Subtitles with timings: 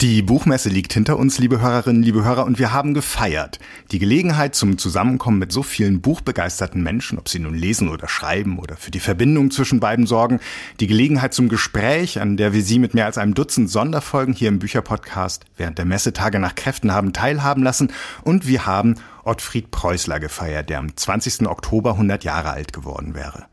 [0.00, 3.58] Die Buchmesse liegt hinter uns, liebe Hörerinnen, liebe Hörer, und wir haben gefeiert.
[3.90, 8.60] Die Gelegenheit zum Zusammenkommen mit so vielen buchbegeisterten Menschen, ob sie nun lesen oder schreiben
[8.60, 10.38] oder für die Verbindung zwischen beiden sorgen.
[10.78, 14.50] Die Gelegenheit zum Gespräch, an der wir Sie mit mehr als einem Dutzend Sonderfolgen hier
[14.50, 17.90] im Bücherpodcast während der Messetage nach Kräften haben teilhaben lassen.
[18.22, 18.94] Und wir haben
[19.24, 21.48] Ottfried Preußler gefeiert, der am 20.
[21.48, 23.46] Oktober 100 Jahre alt geworden wäre.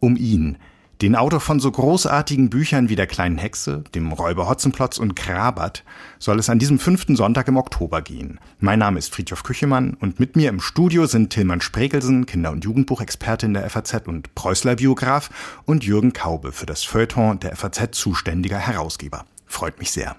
[0.00, 0.56] Um ihn
[1.02, 5.84] den Autor von so großartigen Büchern wie Der kleinen Hexe, dem Räuber Hotzenplotz und Krabat
[6.18, 8.38] soll es an diesem fünften Sonntag im Oktober gehen.
[8.58, 12.64] Mein Name ist Friedhof Küchemann und mit mir im Studio sind Tillmann Sprekelsen, Kinder- und
[12.64, 15.30] Jugendbuchexperte in der FAZ und Preußler-Biograf
[15.64, 19.26] und Jürgen Kaube für das Feuilleton der FAZ zuständiger Herausgeber.
[19.46, 20.16] Freut mich sehr.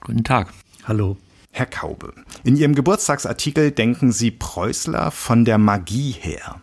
[0.00, 0.52] Guten Tag.
[0.84, 1.16] Hallo.
[1.52, 6.60] Herr Kaube, in Ihrem Geburtstagsartikel denken Sie Preußler von der Magie her.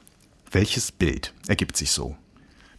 [0.52, 2.16] Welches Bild ergibt sich so?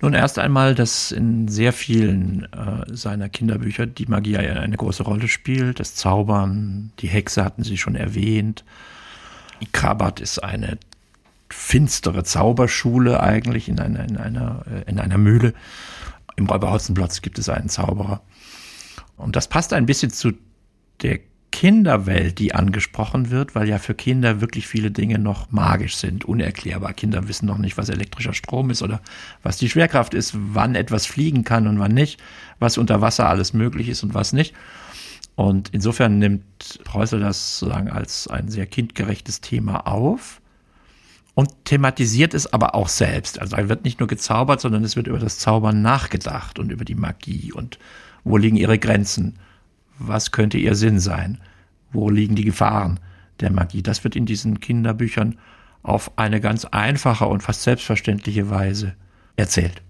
[0.01, 5.27] Nun erst einmal, dass in sehr vielen äh, seiner Kinderbücher die Magie eine große Rolle
[5.27, 5.81] spielt.
[5.81, 8.65] Das Zaubern, die Hexe hatten Sie schon erwähnt.
[9.73, 10.79] Krabat ist eine
[11.51, 15.53] finstere Zauberschule eigentlich in einer, in einer, äh, in einer Mühle.
[16.37, 18.21] Im Räuber Hotzenplotz gibt es einen Zauberer.
[19.17, 20.33] Und das passt ein bisschen zu
[21.03, 21.19] der
[21.59, 26.93] Kinderwelt, die angesprochen wird, weil ja für Kinder wirklich viele Dinge noch magisch sind, unerklärbar.
[26.93, 29.01] Kinder wissen noch nicht, was elektrischer Strom ist oder
[29.43, 32.21] was die Schwerkraft ist, wann etwas fliegen kann und wann nicht,
[32.61, 34.55] was unter Wasser alles möglich ist und was nicht.
[35.35, 40.41] Und insofern nimmt Preußel das sozusagen als ein sehr kindgerechtes Thema auf
[41.35, 43.41] und thematisiert es aber auch selbst.
[43.41, 46.85] Also er wird nicht nur gezaubert, sondern es wird über das Zaubern nachgedacht und über
[46.85, 47.81] die Magie und
[48.23, 49.41] wo liegen ihre Grenzen
[49.99, 51.39] was könnte ihr Sinn sein?
[51.93, 53.01] Wo liegen die Gefahren
[53.41, 53.83] der Magie?
[53.83, 55.39] Das wird in diesen Kinderbüchern
[55.83, 58.95] auf eine ganz einfache und fast selbstverständliche Weise
[59.37, 59.83] erzählt.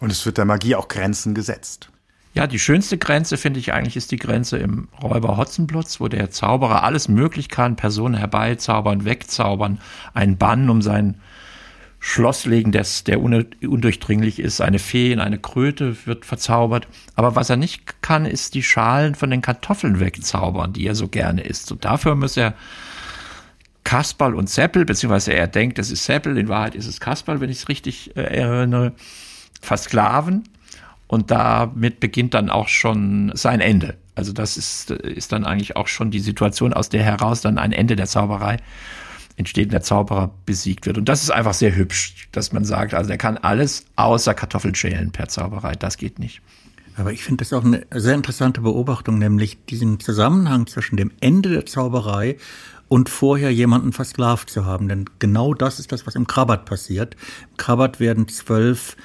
[0.00, 1.90] Und es wird der Magie auch Grenzen gesetzt.
[2.34, 6.30] Ja, die schönste Grenze, finde ich eigentlich, ist die Grenze im Räuber Hotzenplotz, wo der
[6.30, 9.80] Zauberer alles möglich kann, Personen herbeizaubern, wegzaubern,
[10.12, 11.18] einen Bann um sein
[11.98, 14.60] Schloss legen, das, der undurchdringlich ist.
[14.60, 16.86] Eine Fee in eine Kröte wird verzaubert.
[17.14, 21.08] Aber was er nicht kann, ist die Schalen von den Kartoffeln wegzaubern, die er so
[21.08, 21.72] gerne isst.
[21.72, 22.54] Und dafür muss er
[23.84, 27.50] Kasperl und Seppel, beziehungsweise er denkt, es ist Seppel, in Wahrheit ist es Kasperl, wenn
[27.50, 28.92] ich es richtig äh, erinnere,
[29.60, 30.44] versklaven.
[31.08, 33.96] Und damit beginnt dann auch schon sein Ende.
[34.16, 37.72] Also das ist, ist dann eigentlich auch schon die Situation, aus der heraus dann ein
[37.72, 38.56] Ende der Zauberei
[39.36, 40.98] entsteht, der Zauberer besiegt wird.
[40.98, 44.74] Und das ist einfach sehr hübsch, dass man sagt, also der kann alles außer Kartoffeln
[44.74, 45.74] schälen per Zauberei.
[45.74, 46.40] Das geht nicht.
[46.96, 51.50] Aber ich finde das auch eine sehr interessante Beobachtung, nämlich diesen Zusammenhang zwischen dem Ende
[51.50, 52.36] der Zauberei
[52.88, 54.88] und vorher jemanden versklavt zu haben.
[54.88, 57.14] Denn genau das ist das, was im Krabat passiert.
[57.50, 58.96] Im Krabat werden zwölf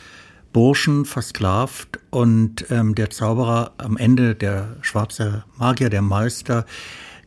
[0.54, 6.66] Burschen versklavt und ähm, der Zauberer am Ende, der schwarze Magier, der Meister,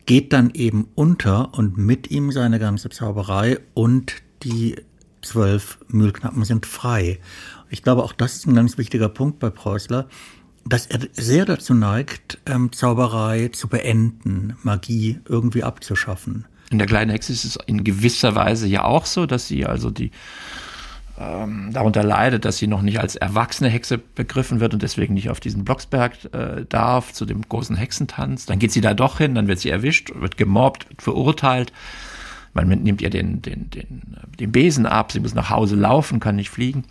[0.05, 4.75] geht dann eben unter und mit ihm seine ganze Zauberei und die
[5.21, 7.19] zwölf Mühlknappen sind frei.
[7.69, 10.07] Ich glaube, auch das ist ein ganz wichtiger Punkt bei Preußler,
[10.65, 16.45] dass er sehr dazu neigt, ähm, Zauberei zu beenden, Magie irgendwie abzuschaffen.
[16.71, 19.91] In der kleinen Hexe ist es in gewisser Weise ja auch so, dass sie also
[19.91, 20.11] die
[21.17, 25.29] ähm, darunter leidet, dass sie noch nicht als erwachsene Hexe begriffen wird und deswegen nicht
[25.29, 28.45] auf diesen Blocksberg äh, darf, zu dem großen Hexentanz.
[28.45, 31.71] Dann geht sie da doch hin, dann wird sie erwischt, wird gemobbt, wird verurteilt.
[32.53, 34.01] Man nimmt ihr den, den, den,
[34.39, 36.85] den Besen ab, sie muss nach Hause laufen, kann nicht fliegen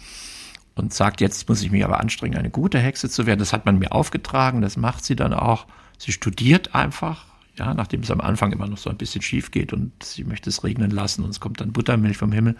[0.74, 3.38] und sagt, jetzt muss ich mich aber anstrengen, eine gute Hexe zu werden.
[3.38, 5.66] Das hat man mir aufgetragen, das macht sie dann auch.
[5.98, 7.26] Sie studiert einfach,
[7.56, 10.50] ja, nachdem es am Anfang immer noch so ein bisschen schief geht und sie möchte
[10.50, 12.56] es regnen lassen und es kommt dann Buttermilch vom Himmel.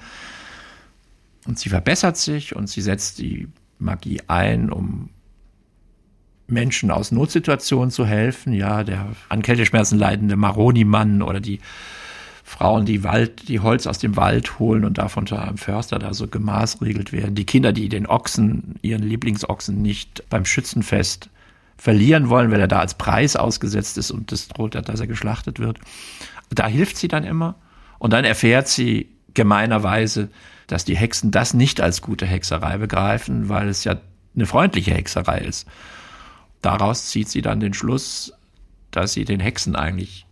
[1.47, 5.11] Und sie verbessert sich und sie setzt die Magie ein, um
[6.47, 8.53] Menschen aus Notsituationen zu helfen.
[8.53, 11.61] Ja, der an Kälteschmerzen leidende Maroni-Mann oder die
[12.45, 16.13] Frauen, die Wald, die Holz aus dem Wald holen und davon zu einem Förster da
[16.13, 17.35] so gemaßregelt werden.
[17.35, 21.31] Die Kinder, die den Ochsen, ihren Lieblingsochsen nicht beim Schützenfest
[21.79, 25.59] verlieren wollen, weil er da als Preis ausgesetzt ist und das droht, dass er geschlachtet
[25.59, 25.79] wird.
[26.51, 27.57] Da hilft sie dann immer.
[27.99, 30.29] Und dann erfährt sie gemeinerweise,
[30.67, 33.97] dass die Hexen das nicht als gute Hexerei begreifen, weil es ja
[34.35, 35.67] eine freundliche Hexerei ist.
[36.63, 38.33] Daraus zieht sie dann den Schluss,
[38.91, 40.27] dass sie den Hexen eigentlich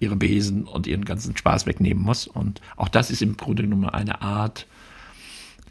[0.00, 2.26] ihre Besen und ihren ganzen Spaß wegnehmen muss.
[2.26, 4.66] Und auch das ist im Grunde genommen eine Art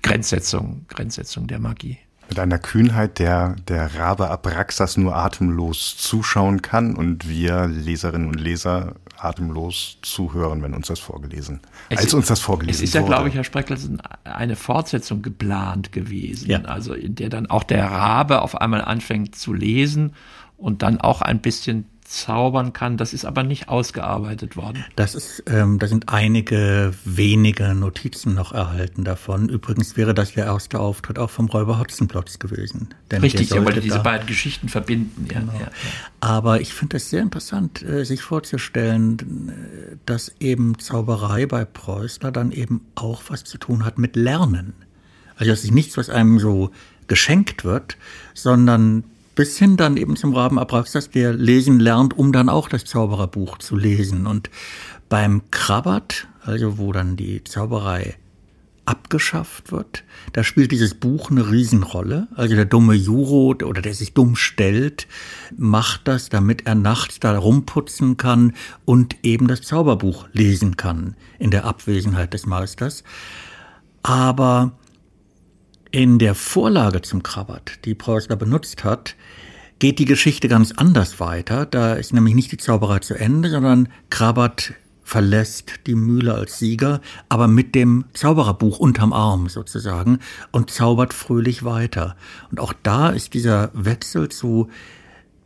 [0.01, 1.97] Grenzsetzung, Grenzsetzung der Magie.
[2.31, 8.39] Mit einer Kühnheit, der der Rabe Abraxas nur atemlos zuschauen kann und wir Leserinnen und
[8.39, 12.83] Leser atemlos zuhören, wenn uns das vorgelesen, es als uns das vorgelesen wurde.
[12.85, 16.61] Es ist ja, glaube ich, Herr Spreckelsen, eine Fortsetzung geplant gewesen, ja.
[16.61, 20.13] also in der dann auch der Rabe auf einmal anfängt zu lesen
[20.55, 22.97] und dann auch ein bisschen zaubern kann.
[22.97, 24.83] Das ist aber nicht ausgearbeitet worden.
[24.95, 29.47] Das ist, ähm, da sind einige wenige Notizen noch erhalten davon.
[29.49, 32.89] Übrigens wäre das der erste Auftritt auch vom Räuber Hotzenplotz gewesen.
[33.11, 35.27] Richtig, er wollte diese beiden Geschichten verbinden.
[35.31, 35.53] Ja, genau.
[35.53, 35.71] ja, ja.
[36.19, 42.31] Aber ich finde es sehr interessant, äh, sich vorzustellen, äh, dass eben Zauberei bei Preußler
[42.31, 44.73] dann eben auch was zu tun hat mit Lernen.
[45.37, 46.71] Also das ist nichts, was einem so
[47.07, 47.97] geschenkt wird,
[48.33, 49.05] sondern
[49.41, 53.57] bis hin dann eben zum Raben Abraxas, der lesen lernt, um dann auch das Zaubererbuch
[53.57, 54.27] zu lesen.
[54.27, 54.51] Und
[55.09, 58.17] beim Krabbert, also wo dann die Zauberei
[58.85, 60.03] abgeschafft wird,
[60.33, 62.27] da spielt dieses Buch eine Riesenrolle.
[62.35, 65.07] Also der dumme Juro oder der sich dumm stellt,
[65.57, 68.53] macht das, damit er nachts da rumputzen kann
[68.85, 73.03] und eben das Zauberbuch lesen kann in der Abwesenheit des Meisters.
[74.03, 74.73] Aber
[75.91, 79.15] in der Vorlage zum Krabbert, die Preußler benutzt hat,
[79.79, 81.65] geht die Geschichte ganz anders weiter.
[81.65, 84.73] Da ist nämlich nicht die Zauberei zu Ende, sondern Krabbert
[85.03, 90.19] verlässt die Mühle als Sieger, aber mit dem Zaubererbuch unterm Arm sozusagen
[90.51, 92.15] und zaubert fröhlich weiter.
[92.49, 94.69] Und auch da ist dieser Wechsel zu,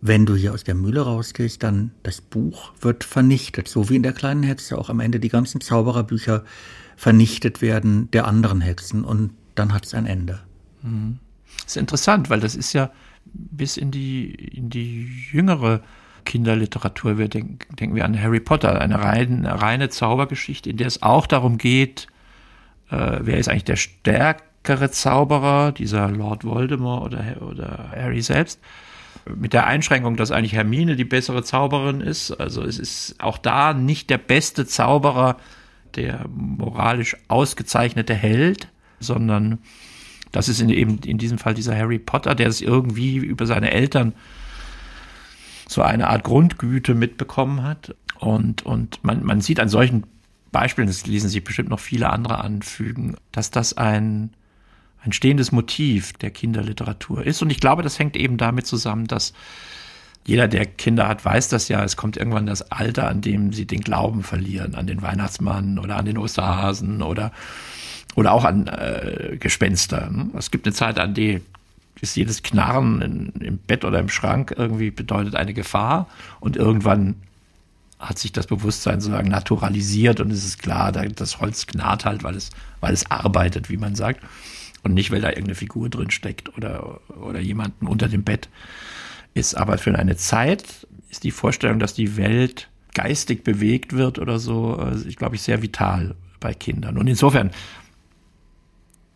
[0.01, 4.03] wenn du hier aus der Mühle rausgehst, dann das Buch wird vernichtet, so wie in
[4.03, 6.44] der kleinen Hexe auch am Ende die ganzen Zaubererbücher
[6.95, 10.42] vernichtet werden der anderen Hexen und dann hat es ein Ende.
[10.81, 11.19] Mhm.
[11.57, 12.92] Das ist interessant, weil das ist ja
[13.25, 15.81] bis in die, in die jüngere
[16.25, 17.18] Kinderliteratur.
[17.18, 21.28] Wir denken, denken wir an Harry Potter, eine reine, reine Zaubergeschichte, in der es auch
[21.28, 22.07] darum geht,
[22.90, 28.60] äh, wer ist eigentlich der stärkere Zauberer, dieser Lord Voldemort oder, oder Harry selbst.
[29.34, 32.31] Mit der Einschränkung, dass eigentlich Hermine die bessere Zauberin ist.
[32.31, 35.38] Also es ist auch da nicht der beste Zauberer,
[35.96, 38.68] der moralisch ausgezeichnete Held,
[39.00, 39.59] sondern
[40.31, 43.71] das ist in, eben in diesem Fall dieser Harry Potter, der es irgendwie über seine
[43.71, 44.13] Eltern
[45.68, 47.95] so eine Art Grundgüte mitbekommen hat.
[48.19, 50.03] Und, und man, man sieht an solchen
[50.51, 54.31] Beispielen, das ließen sich bestimmt noch viele andere anfügen, dass das ein,
[55.03, 57.42] ein stehendes Motiv der Kinderliteratur ist.
[57.42, 59.33] Und ich glaube, das hängt eben damit zusammen, dass
[60.25, 61.83] jeder, der Kinder hat, weiß das ja.
[61.83, 65.97] Es kommt irgendwann das Alter, an dem sie den Glauben verlieren, an den Weihnachtsmann oder
[65.97, 67.31] an den Osterhasen oder
[68.16, 70.10] oder auch an äh, Gespenster.
[70.10, 70.30] Ne?
[70.38, 71.42] Es gibt eine Zeit, an die
[72.02, 76.08] ist jedes Knarren in, im Bett oder im Schrank irgendwie bedeutet eine Gefahr
[76.40, 77.16] und irgendwann
[78.00, 82.36] hat sich das Bewusstsein sozusagen naturalisiert und es ist klar, das Holz knarrt halt, weil
[82.36, 82.50] es,
[82.82, 84.22] weil es arbeitet, wie man sagt.
[84.84, 88.50] Und nicht, weil da irgendeine Figur drin steckt oder, oder jemanden unter dem Bett
[89.34, 89.56] ist.
[89.56, 94.80] Aber für eine Zeit ist die Vorstellung, dass die Welt geistig bewegt wird oder so,
[94.80, 96.98] äh, ich glaube ich, sehr vital bei Kindern.
[97.00, 97.50] Und insofern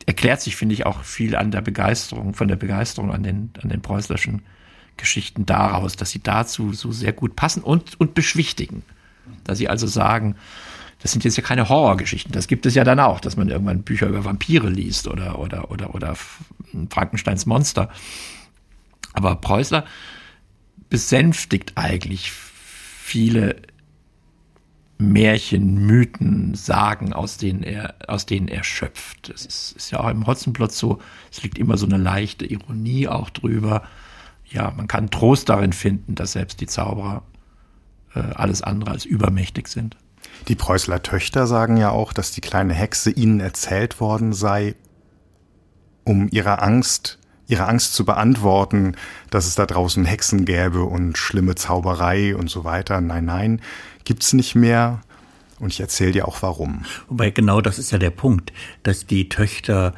[0.09, 3.69] erklärt sich, finde ich, auch viel an der Begeisterung, von der Begeisterung an den, an
[3.69, 4.41] den preußlerschen
[4.97, 8.81] Geschichten daraus, dass sie dazu so sehr gut passen und, und beschwichtigen.
[9.43, 10.35] Dass sie also sagen,
[10.97, 12.31] das sind jetzt ja keine Horrorgeschichten.
[12.31, 15.69] Das gibt es ja dann auch, dass man irgendwann Bücher über Vampire liest oder, oder,
[15.69, 16.15] oder, oder
[16.89, 17.91] Frankensteins Monster.
[19.13, 19.85] Aber Preußler
[20.89, 23.57] besänftigt eigentlich viele
[25.01, 29.29] Märchen, Mythen, Sagen, aus denen er, aus denen er schöpft.
[29.29, 30.99] Es ist, ist ja auch im Hotzenplotz so,
[31.31, 33.83] es liegt immer so eine leichte Ironie auch drüber.
[34.45, 37.23] Ja, man kann Trost darin finden, dass selbst die Zauberer
[38.13, 39.95] äh, alles andere als übermächtig sind.
[40.49, 44.75] Die Preußler Töchter sagen ja auch, dass die kleine Hexe ihnen erzählt worden sei,
[46.03, 48.95] um ihrer Angst, ihre Angst zu beantworten,
[49.29, 52.99] dass es da draußen Hexen gäbe und schlimme Zauberei und so weiter.
[52.99, 53.61] Nein, nein,
[54.05, 55.01] gibt's nicht mehr.
[55.59, 56.85] Und ich erzähle dir auch warum.
[57.09, 58.53] Wobei genau das ist ja der Punkt,
[58.83, 59.93] dass die Töchter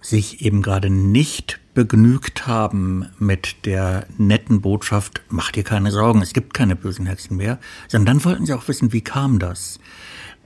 [0.00, 6.32] sich eben gerade nicht begnügt haben mit der netten Botschaft, mach dir keine Sorgen, es
[6.32, 9.78] gibt keine bösen Hexen mehr, sondern dann wollten sie auch wissen, wie kam das?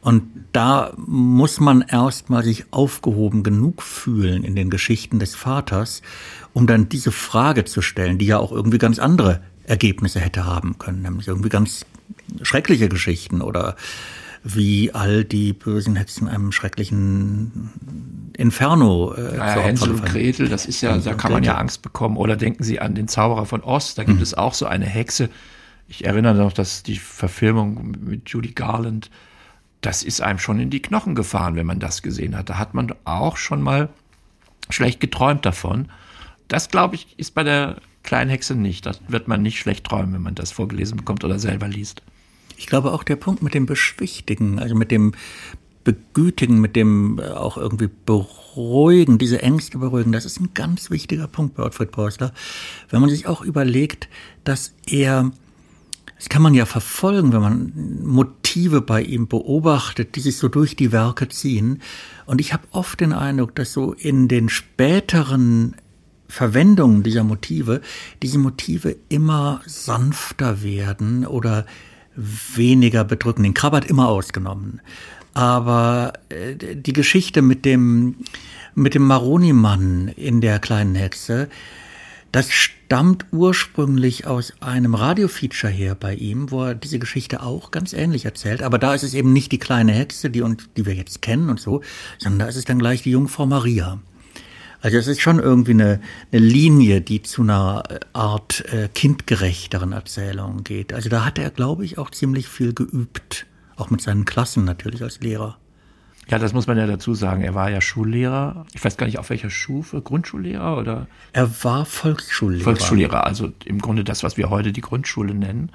[0.01, 6.03] Und da muss man erstmal sich aufgehoben genug fühlen in den Geschichten des Vaters,
[6.53, 10.77] um dann diese Frage zu stellen, die ja auch irgendwie ganz andere Ergebnisse hätte haben
[10.79, 11.87] können, nämlich irgendwie ganz
[12.43, 13.77] schreckliche Geschichten oder
[14.45, 17.71] wie all die bösen Hexen einem schrecklichen
[18.37, 21.81] Inferno äh, ja, Hänsel und Gretel, das ist ja, Hänsel da kann man ja Angst
[21.81, 22.19] bekommen.
[22.19, 24.23] Oder denken Sie an den Zauberer von Ost, da gibt mhm.
[24.23, 25.31] es auch so eine Hexe.
[25.89, 29.11] Ich erinnere noch, dass die Verfilmung mit Judy Garland,
[29.81, 32.51] das ist einem schon in die Knochen gefahren, wenn man das gesehen hat.
[32.51, 33.89] Da hat man auch schon mal
[34.69, 35.89] schlecht geträumt davon.
[36.49, 38.85] Das, glaube ich, ist bei der kleinen Hexe nicht.
[38.85, 42.03] Das wird man nicht schlecht träumen, wenn man das vorgelesen bekommt oder selber liest.
[42.57, 45.13] Ich glaube auch der Punkt mit dem Beschwichtigen, also mit dem
[45.85, 51.27] Begütigen, mit dem äh, auch irgendwie beruhigen, diese Ängste beruhigen, das ist ein ganz wichtiger
[51.27, 52.33] Punkt bei Ottfried Preußler.
[52.89, 54.09] Wenn man sich auch überlegt,
[54.45, 55.31] dass er
[56.17, 60.75] Das kann man ja verfolgen, wenn man Motive bei ihm beobachtet, die sich so durch
[60.77, 61.83] die Werke ziehen.
[62.25, 65.77] Und ich habe oft den Eindruck, dass so in den späteren
[66.29, 67.83] Verwendungen dieser Motive,
[68.23, 71.67] diese Motive immer sanfter werden oder
[72.17, 73.47] weniger bedrückend.
[73.47, 74.81] Den Krabbert immer ausgenommen.
[75.35, 78.17] Aber äh, die Geschichte mit dem,
[78.75, 81.49] mit dem Maroni-Mann in der kleinen Hexe,
[82.31, 87.93] das stammt ursprünglich aus einem Radiofeature her bei ihm, wo er diese Geschichte auch ganz
[87.93, 88.63] ähnlich erzählt.
[88.63, 91.49] Aber da ist es eben nicht die kleine Hexe, die, und, die wir jetzt kennen
[91.49, 91.83] und so,
[92.19, 94.01] sondern da ist es dann gleich die Jungfrau Maria.
[94.85, 95.99] Also es ist schon irgendwie eine,
[96.31, 100.93] eine Linie, die zu einer Art äh, kindgerechteren Erzählung geht.
[100.93, 103.47] Also da hat er, glaube ich, auch ziemlich viel geübt.
[103.77, 105.57] Auch mit seinen Klassen natürlich als Lehrer.
[106.29, 107.41] Ja, das muss man ja dazu sagen.
[107.41, 108.67] Er war ja Schullehrer.
[108.75, 110.03] Ich weiß gar nicht, auf welcher Stufe.
[110.03, 111.07] Grundschullehrer oder?
[111.33, 112.65] Er war Volksschullehrer.
[112.65, 115.71] Volksschullehrer, also im Grunde das, was wir heute die Grundschule nennen.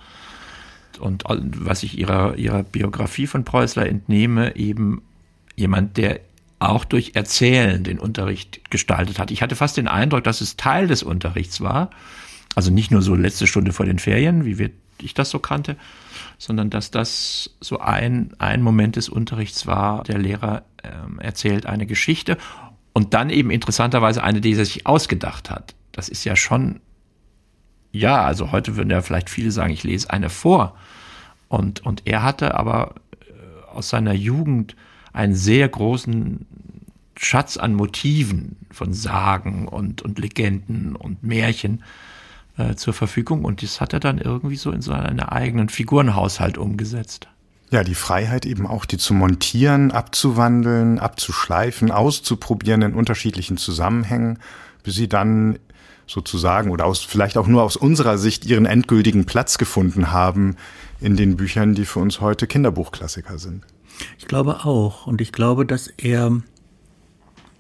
[1.00, 5.02] Und was ich ihrer, ihrer Biografie von Preußler entnehme, eben
[5.56, 6.20] jemand, der
[6.60, 9.32] auch durch Erzählen den Unterricht gestaltet hat.
[9.32, 11.90] Ich hatte fast den Eindruck, dass es Teil des Unterrichts war.
[12.56, 15.78] Also nicht nur so letzte Stunde vor den Ferien, wie wir, ich das so kannte,
[16.38, 20.04] sondern dass das so ein, ein Moment des Unterrichts war.
[20.04, 22.38] Der Lehrer ähm, erzählt eine Geschichte
[22.92, 25.76] und dann eben interessanterweise eine, die er sich ausgedacht hat.
[25.94, 26.82] Das ist ja schon,
[27.92, 30.76] ja, also heute würden ja vielleicht viele sagen, ich lese eine vor.
[31.48, 34.76] Und, und er hatte aber äh, aus seiner Jugend
[35.20, 36.46] einen sehr großen
[37.18, 41.84] Schatz an Motiven von Sagen und, und Legenden und Märchen
[42.58, 47.28] äh, zur Verfügung und das hat er dann irgendwie so in seinen eigenen Figurenhaushalt umgesetzt.
[47.72, 54.40] Ja, die Freiheit eben auch, die zu montieren, abzuwandeln, abzuschleifen, auszuprobieren in unterschiedlichen Zusammenhängen,
[54.84, 55.60] bis sie dann
[56.08, 60.56] sozusagen oder aus, vielleicht auch nur aus unserer Sicht ihren endgültigen Platz gefunden haben
[61.02, 63.66] in den Büchern, die für uns heute Kinderbuchklassiker sind.
[64.18, 65.08] Ich glaube auch.
[65.08, 66.42] Und ich glaube, dass er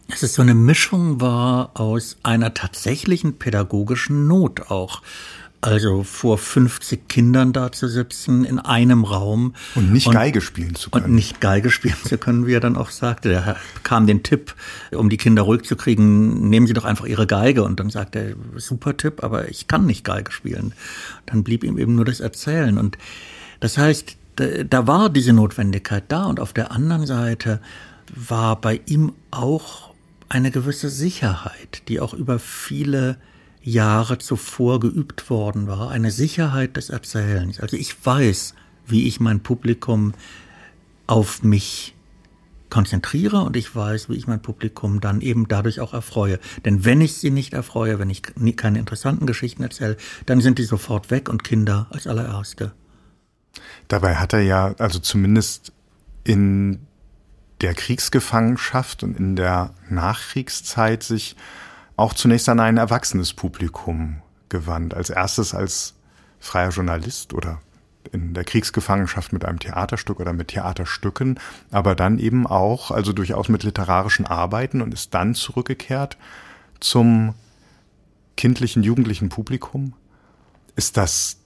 [0.09, 5.03] dass es so eine Mischung war aus einer tatsächlichen pädagogischen Not auch.
[5.61, 9.55] Also vor 50 Kindern da zu sitzen in einem Raum.
[9.75, 11.05] Und nicht und, Geige spielen zu können.
[11.05, 13.33] Und nicht Geige spielen zu können, wie er dann auch sagte.
[13.33, 14.55] Er bekam den Tipp,
[14.91, 17.63] um die Kinder ruhig zu kriegen, nehmen Sie doch einfach Ihre Geige.
[17.63, 20.73] Und dann sagte er, super Tipp, aber ich kann nicht Geige spielen.
[21.25, 22.77] Dann blieb ihm eben nur das Erzählen.
[22.77, 22.97] Und
[23.59, 26.25] das heißt, da war diese Notwendigkeit da.
[26.25, 27.59] Und auf der anderen Seite
[28.15, 29.93] war bei ihm auch
[30.29, 33.17] eine gewisse Sicherheit, die auch über viele
[33.61, 37.59] Jahre zuvor geübt worden war, eine Sicherheit des Erzählens.
[37.59, 38.53] Also ich weiß,
[38.87, 40.13] wie ich mein Publikum
[41.07, 41.95] auf mich
[42.69, 46.39] konzentriere und ich weiß, wie ich mein Publikum dann eben dadurch auch erfreue.
[46.65, 48.21] Denn wenn ich sie nicht erfreue, wenn ich
[48.55, 52.71] keine interessanten Geschichten erzähle, dann sind die sofort weg und Kinder als allererste.
[53.87, 55.71] Dabei hat er ja, also zumindest
[56.23, 56.85] in
[57.61, 61.35] der Kriegsgefangenschaft und in der Nachkriegszeit sich
[61.95, 64.93] auch zunächst an ein erwachsenes Publikum gewandt.
[64.93, 65.95] Als erstes als
[66.39, 67.59] freier Journalist oder
[68.11, 71.39] in der Kriegsgefangenschaft mit einem Theaterstück oder mit Theaterstücken,
[71.69, 76.17] aber dann eben auch, also durchaus mit literarischen Arbeiten und ist dann zurückgekehrt
[76.79, 77.35] zum
[78.37, 79.93] kindlichen, jugendlichen Publikum.
[80.75, 81.38] Ist das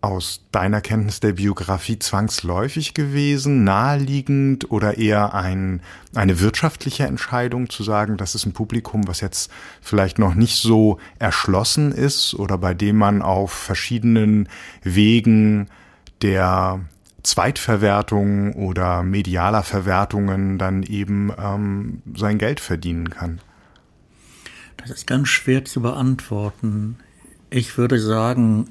[0.00, 5.80] aus deiner Kenntnis der Biografie zwangsläufig gewesen, naheliegend oder eher ein,
[6.14, 9.50] eine wirtschaftliche Entscheidung zu sagen, das ist ein Publikum, was jetzt
[9.80, 14.48] vielleicht noch nicht so erschlossen ist oder bei dem man auf verschiedenen
[14.82, 15.68] Wegen
[16.22, 16.80] der
[17.22, 23.40] Zweitverwertung oder medialer Verwertungen dann eben ähm, sein Geld verdienen kann?
[24.76, 26.98] Das ist ganz schwer zu beantworten.
[27.50, 28.68] Ich würde sagen,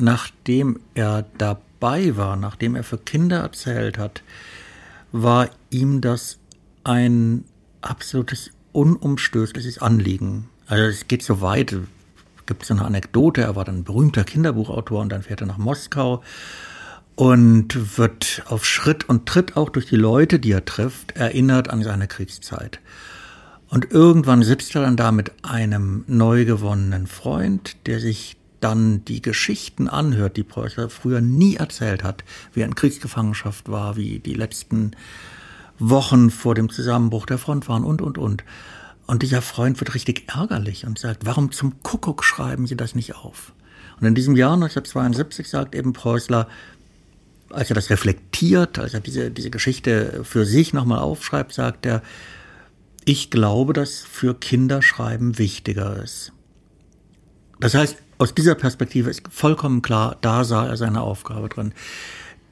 [0.00, 4.22] nachdem er dabei war, nachdem er für Kinder erzählt hat,
[5.12, 6.38] war ihm das
[6.84, 7.44] ein
[7.80, 10.48] absolutes unumstößliches Anliegen.
[10.66, 11.76] Also es geht so weit,
[12.46, 15.58] gibt so eine Anekdote, er war dann ein berühmter Kinderbuchautor und dann fährt er nach
[15.58, 16.22] Moskau
[17.14, 21.82] und wird auf Schritt und Tritt auch durch die Leute, die er trifft, erinnert an
[21.82, 22.80] seine Kriegszeit.
[23.70, 29.22] Und irgendwann sitzt er dann da mit einem neu gewonnenen Freund, der sich dann die
[29.22, 34.34] Geschichten anhört, die Preußer früher nie erzählt hat, wie er in Kriegsgefangenschaft war, wie die
[34.34, 34.92] letzten
[35.78, 38.44] Wochen vor dem Zusammenbruch der Front waren und, und, und.
[39.06, 43.14] Und dieser Freund wird richtig ärgerlich und sagt, warum zum Kuckuck schreiben Sie das nicht
[43.16, 43.52] auf?
[44.00, 46.48] Und in diesem Jahr 1972 sagt eben Preußler,
[47.50, 52.02] als er das reflektiert, als er diese, diese Geschichte für sich nochmal aufschreibt, sagt er,
[53.04, 56.32] ich glaube, dass für Kinder Schreiben wichtiger ist.
[57.58, 61.72] Das heißt, aus dieser Perspektive ist vollkommen klar, da sah er seine Aufgabe drin.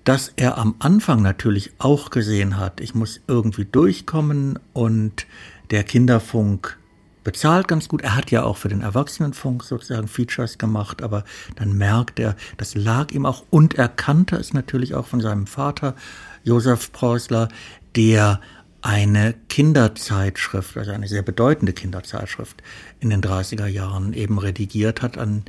[0.04, 5.26] Dass er am Anfang natürlich auch gesehen hat, ich muss irgendwie durchkommen und
[5.70, 6.78] der Kinderfunk
[7.24, 8.02] bezahlt ganz gut.
[8.02, 11.24] Er hat ja auch für den Erwachsenenfunk sozusagen Features gemacht, aber
[11.56, 15.48] dann merkt er, das lag ihm auch und er kannte es natürlich auch von seinem
[15.48, 15.96] Vater,
[16.44, 17.48] Josef Preußler,
[17.96, 18.40] der
[18.82, 22.62] eine Kinderzeitschrift, also eine sehr bedeutende Kinderzeitschrift
[23.00, 25.44] in den 30er Jahren eben redigiert hat, an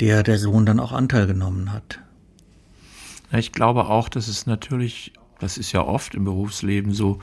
[0.00, 2.00] der der Sohn dann auch Anteil genommen hat.
[3.32, 7.20] Ich glaube auch, dass es natürlich, das ist ja oft im Berufsleben so,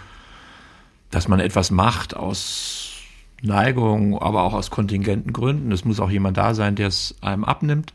[1.12, 2.94] dass man etwas macht aus
[3.42, 5.72] Neigung, aber auch aus kontingenten Gründen.
[5.72, 7.94] Es muss auch jemand da sein, der es einem abnimmt.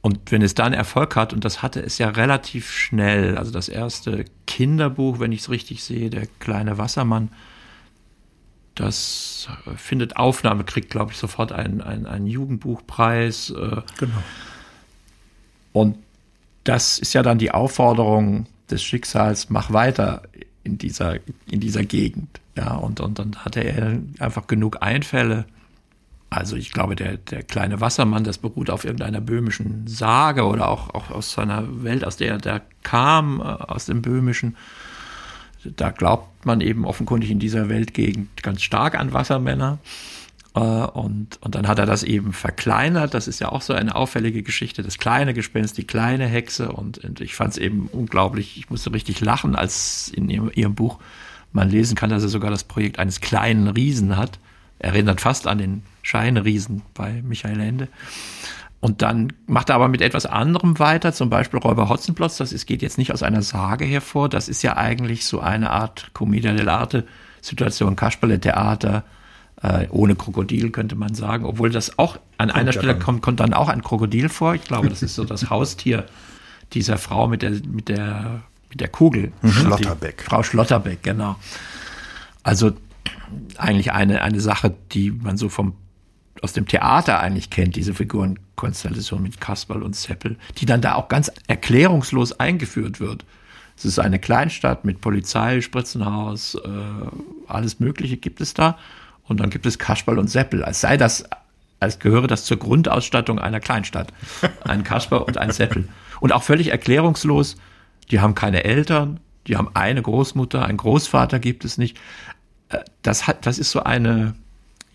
[0.00, 3.68] Und wenn es dann Erfolg hat, und das hatte es ja relativ schnell, also das
[3.68, 7.30] erste Kinderbuch, wenn ich es richtig sehe, der kleine Wassermann,
[8.76, 13.50] das findet Aufnahme, kriegt, glaube ich, sofort einen, einen, einen Jugendbuchpreis.
[13.50, 13.82] Äh.
[13.98, 14.22] Genau.
[15.72, 15.98] Und
[16.62, 20.22] das ist ja dann die Aufforderung des Schicksals, mach weiter
[20.62, 21.16] in dieser,
[21.50, 22.40] in dieser Gegend.
[22.56, 25.46] Ja, und, und dann hatte er einfach genug Einfälle.
[26.30, 30.94] Also ich glaube, der, der kleine Wassermann, das beruht auf irgendeiner böhmischen Sage oder auch,
[30.94, 34.56] auch aus seiner Welt, aus der er kam, äh, aus dem Böhmischen.
[35.64, 39.78] Da glaubt man eben offenkundig in dieser Weltgegend ganz stark an Wassermänner.
[40.54, 43.14] Äh, und, und dann hat er das eben verkleinert.
[43.14, 44.82] Das ist ja auch so eine auffällige Geschichte.
[44.82, 46.72] Das kleine Gespenst, die kleine Hexe.
[46.72, 48.58] Und, und ich fand es eben unglaublich.
[48.58, 50.98] Ich musste richtig lachen, als in ihrem, ihrem Buch
[51.52, 54.38] man lesen kann, dass er sogar das Projekt eines kleinen Riesen hat.
[54.78, 57.88] Erinnert fast an den Scheinriesen bei Michael Ende.
[58.80, 62.36] Und dann macht er aber mit etwas anderem weiter, zum Beispiel Räuber Hotzenplotz.
[62.36, 64.28] Das ist, geht jetzt nicht aus einer Sage hervor.
[64.28, 67.04] Das ist ja eigentlich so eine Art Commedia dell'arte
[67.40, 69.02] Situation, Kasperle-Theater,
[69.62, 71.44] äh, ohne Krokodil könnte man sagen.
[71.44, 74.54] Obwohl das auch an kommt einer Stelle kommt, kommt dann auch ein Krokodil vor.
[74.54, 76.04] Ich glaube, das ist so das Haustier
[76.72, 79.32] dieser Frau mit der, mit der mit der Kugel.
[79.42, 79.50] Mhm.
[79.50, 80.22] Schlotterbeck.
[80.22, 81.36] Frau Schlotterbeck, genau.
[82.42, 82.72] Also
[83.56, 85.74] eigentlich eine, eine Sache, die man so vom
[86.42, 91.08] aus dem Theater eigentlich kennt, diese Figurenkonstellation mit Kasperl und Seppel, die dann da auch
[91.08, 93.24] ganz erklärungslos eingeführt wird.
[93.76, 96.58] Es ist eine Kleinstadt mit Polizei, Spritzenhaus, äh,
[97.46, 98.78] alles Mögliche gibt es da.
[99.24, 101.24] Und dann gibt es Kasperl und Seppel, als sei das,
[101.80, 104.12] als gehöre das zur Grundausstattung einer Kleinstadt.
[104.64, 105.88] Ein Kasper und ein Seppel.
[106.20, 107.56] Und auch völlig erklärungslos,
[108.10, 111.98] die haben keine Eltern, die haben eine Großmutter, einen Großvater gibt es nicht.
[112.68, 114.34] Äh, das hat, das ist so eine,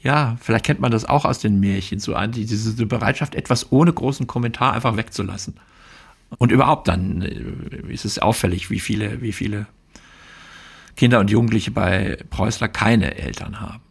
[0.01, 3.93] ja, vielleicht kennt man das auch aus den Märchen, so eine, diese Bereitschaft, etwas ohne
[3.93, 5.55] großen Kommentar einfach wegzulassen.
[6.37, 9.67] Und überhaupt dann äh, ist es auffällig, wie viele, wie viele
[10.95, 13.81] Kinder und Jugendliche bei Preußler keine Eltern haben.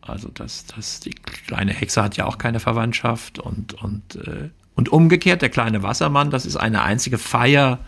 [0.00, 4.88] Also das, das, die kleine Hexe hat ja auch keine Verwandtschaft und, und, äh, und
[4.88, 7.78] umgekehrt, der kleine Wassermann, das ist eine einzige Feier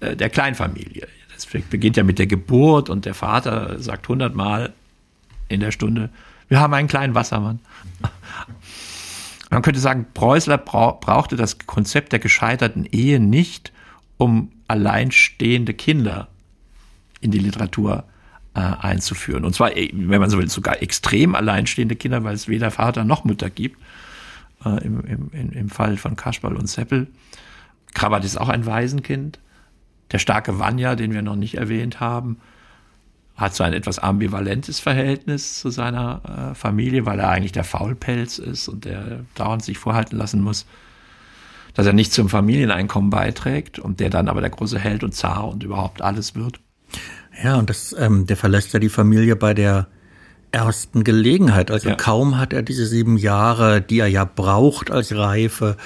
[0.00, 1.08] äh, der Kleinfamilie.
[1.44, 4.72] Das beginnt ja mit der Geburt und der Vater sagt hundertmal
[5.48, 6.10] in der Stunde,
[6.48, 7.60] wir haben einen kleinen Wassermann.
[9.50, 13.72] Man könnte sagen, Preußler brauchte das Konzept der gescheiterten Ehe nicht,
[14.16, 16.28] um alleinstehende Kinder
[17.20, 18.04] in die Literatur
[18.54, 19.44] äh, einzuführen.
[19.44, 23.04] Und zwar, äh, wenn man so will, sogar extrem alleinstehende Kinder, weil es weder Vater
[23.04, 23.78] noch Mutter gibt.
[24.64, 27.08] Äh, im, im, Im Fall von Kasperl und Seppel.
[27.94, 29.38] Krabat ist auch ein Waisenkind.
[30.12, 32.38] Der starke Vanya, den wir noch nicht erwähnt haben,
[33.36, 38.38] hat so ein etwas ambivalentes Verhältnis zu seiner äh, Familie, weil er eigentlich der Faulpelz
[38.38, 40.66] ist und der dauernd sich vorhalten lassen muss,
[41.74, 45.48] dass er nicht zum Familieneinkommen beiträgt und der dann aber der große Held und Zar
[45.48, 46.60] und überhaupt alles wird.
[47.42, 49.88] Ja, und das, ähm, der verlässt ja die Familie bei der
[50.52, 51.70] ersten Gelegenheit.
[51.70, 51.94] Also ja.
[51.96, 55.76] kaum hat er diese sieben Jahre, die er ja braucht als Reife,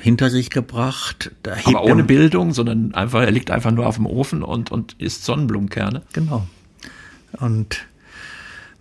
[0.00, 1.30] hinter sich gebracht.
[1.64, 5.24] Aber ohne Bildung, sondern einfach, er liegt einfach nur auf dem Ofen und, und isst
[5.24, 6.02] Sonnenblumenkerne.
[6.12, 6.46] Genau.
[7.38, 7.86] Und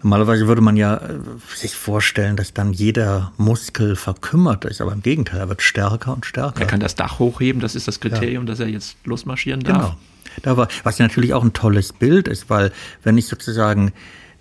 [0.02, 1.20] normalerweise würde man ja äh,
[1.54, 6.26] sich vorstellen, dass dann jeder Muskel verkümmert ist, aber im Gegenteil, er wird stärker und
[6.26, 6.62] stärker.
[6.62, 8.52] Er kann das Dach hochheben, das ist das Kriterium, ja.
[8.52, 9.78] dass er jetzt losmarschieren darf.
[9.78, 9.96] Genau.
[10.44, 12.72] Da war, was natürlich auch ein tolles Bild ist, weil
[13.04, 13.94] wenn ich sozusagen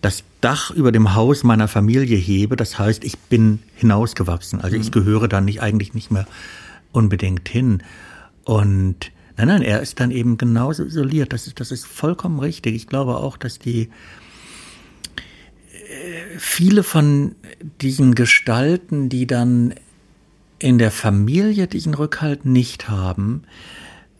[0.05, 4.61] das Dach über dem Haus meiner Familie hebe, das heißt, ich bin hinausgewachsen.
[4.61, 4.83] Also mhm.
[4.83, 6.27] ich gehöre da nicht eigentlich nicht mehr
[6.93, 7.83] unbedingt hin.
[8.45, 11.33] Und nein, nein, er ist dann eben genauso isoliert.
[11.33, 12.75] Das ist, das ist vollkommen richtig.
[12.75, 13.89] Ich glaube auch, dass die
[15.73, 17.35] äh, viele von
[17.81, 19.75] diesen Gestalten, die dann
[20.59, 23.45] in der Familie diesen Rückhalt nicht haben,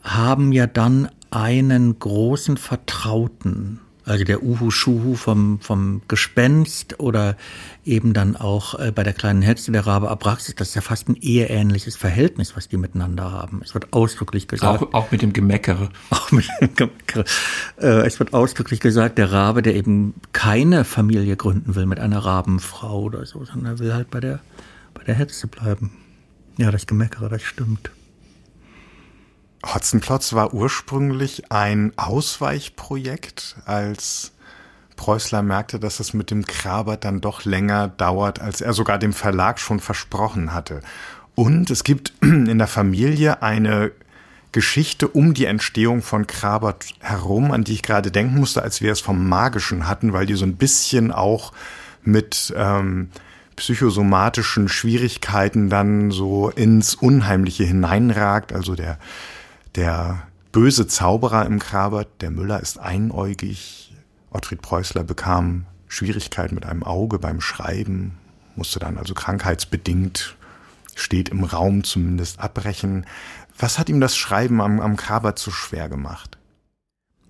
[0.01, 3.81] haben ja dann einen großen Vertrauten.
[4.05, 7.35] Also der Uhu Schuhu vom, vom Gespenst oder
[7.83, 11.09] eben dann auch äh, bei der kleinen Hexe der Rabe Abraxas, das ist ja fast
[11.09, 13.61] ein eheähnliches Verhältnis, was die miteinander haben.
[13.63, 14.83] Es wird ausdrücklich gesagt.
[14.83, 15.89] Auch, auch mit dem Gemeckere.
[16.11, 17.25] Auch mit dem Gemeckere.
[17.77, 22.19] Äh, es wird ausdrücklich gesagt, der Rabe, der eben keine Familie gründen will mit einer
[22.19, 24.39] Rabenfrau oder so, sondern er will halt bei der,
[24.93, 25.91] bei der Hexe bleiben.
[26.57, 27.89] Ja, das Gemeckere, das stimmt.
[29.73, 34.31] Hotzenplotz war ursprünglich ein Ausweichprojekt, als
[34.95, 39.13] Preußler merkte, dass es mit dem Krabert dann doch länger dauert, als er sogar dem
[39.13, 40.81] Verlag schon versprochen hatte.
[41.33, 43.91] Und es gibt in der Familie eine
[44.51, 48.91] Geschichte um die Entstehung von Krabert herum, an die ich gerade denken musste, als wir
[48.91, 51.51] es vom Magischen hatten, weil die so ein bisschen auch
[52.03, 53.09] mit ähm,
[53.57, 58.53] psychosomatischen Schwierigkeiten dann so ins Unheimliche hineinragt.
[58.53, 58.97] Also der
[59.75, 63.93] der böse Zauberer im Krabert, der Müller ist einäugig.
[64.29, 68.17] Ottfried Preußler bekam Schwierigkeiten mit einem Auge beim Schreiben,
[68.55, 70.35] musste dann also krankheitsbedingt,
[70.95, 73.05] steht im Raum zumindest, abbrechen.
[73.57, 76.37] Was hat ihm das Schreiben am, am Krabert so schwer gemacht?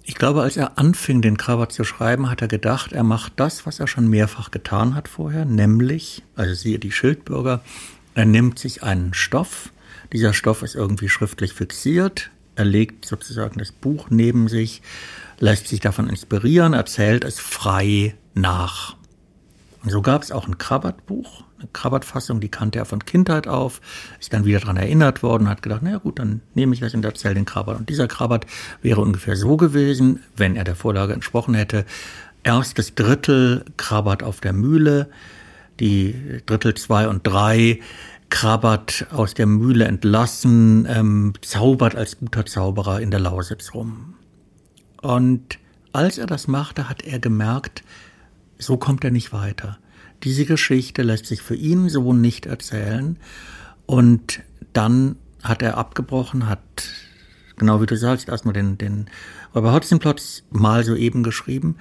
[0.04, 3.66] Ich glaube, als er anfing, den Krabert zu schreiben, hat er gedacht, er macht das,
[3.66, 7.64] was er schon mehrfach getan hat vorher, nämlich, also siehe die Schildbürger,
[8.14, 9.72] er nimmt sich einen Stoff,
[10.14, 14.82] dieser Stoff ist irgendwie schriftlich fixiert, er legt sozusagen das Buch neben sich,
[15.40, 18.96] lässt sich davon inspirieren, erzählt es frei nach.
[19.84, 23.82] Und so gab es auch ein Krabbert-Buch, eine Krabbert-Fassung, die kannte er von Kindheit auf,
[24.20, 27.06] ist dann wieder daran erinnert worden, hat gedacht, naja gut, dann nehme ich das und
[27.06, 27.78] erzähle den Krabbert.
[27.78, 28.46] Und dieser Krabbert
[28.82, 31.86] wäre ungefähr so gewesen, wenn er der Vorlage entsprochen hätte.
[32.44, 35.10] Erstes Drittel Krabbert auf der Mühle,
[35.80, 37.80] die Drittel zwei und drei
[38.36, 44.16] krabbert aus der Mühle entlassen, ähm, zaubert als guter Zauberer in der Lausitz rum.
[45.02, 45.58] Und
[45.94, 47.84] als er das machte, hat er gemerkt,
[48.60, 49.78] so kommt er nicht weiter.
[50.24, 53.16] Diese Geschichte lässt sich für ihn so nicht erzählen.
[53.86, 54.42] Und
[54.74, 56.60] dann hat er abgebrochen, hat,
[57.56, 59.06] genau wie du sagst, erstmal den, den
[59.56, 61.78] Räuber Hotzenplotz mal soeben geschrieben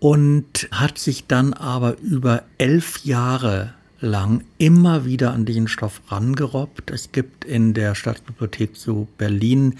[0.00, 6.90] und hat sich dann aber über elf Jahre lang immer wieder an diesen Stoff rangerobbt.
[6.90, 9.78] Es gibt in der Staatsbibliothek zu Berlin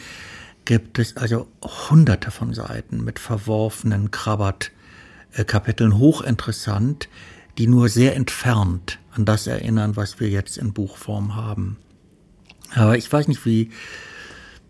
[0.64, 7.08] gibt es also hunderte von Seiten mit verworfenen Krabbert-Kapiteln, hochinteressant,
[7.58, 11.76] die nur sehr entfernt an das erinnern, was wir jetzt in Buchform haben.
[12.74, 13.70] Aber ich weiß nicht, wie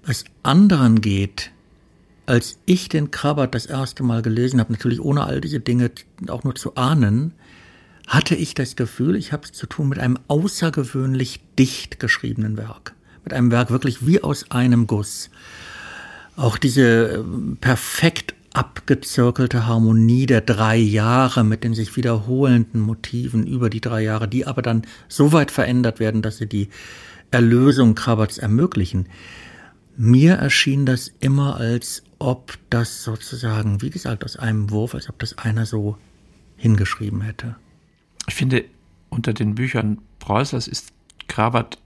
[0.06, 1.50] es anderen geht,
[2.24, 5.90] als ich den Krabbert das erste Mal gelesen habe, natürlich ohne all diese Dinge
[6.28, 7.34] auch nur zu ahnen,
[8.06, 12.94] hatte ich das Gefühl, ich habe es zu tun mit einem außergewöhnlich dicht geschriebenen Werk.
[13.24, 15.30] Mit einem Werk wirklich wie aus einem Guss.
[16.36, 17.22] Auch diese äh,
[17.60, 24.26] perfekt abgezirkelte Harmonie der drei Jahre mit den sich wiederholenden Motiven über die drei Jahre,
[24.26, 26.68] die aber dann so weit verändert werden, dass sie die
[27.30, 29.06] Erlösung Kraberts ermöglichen.
[29.96, 35.18] Mir erschien das immer als ob das sozusagen, wie gesagt, aus einem Wurf, als ob
[35.18, 35.96] das einer so
[36.56, 37.56] hingeschrieben hätte.
[38.30, 38.64] Ich finde,
[39.08, 40.92] unter den Büchern Preußers ist
[41.26, 41.78] Krabat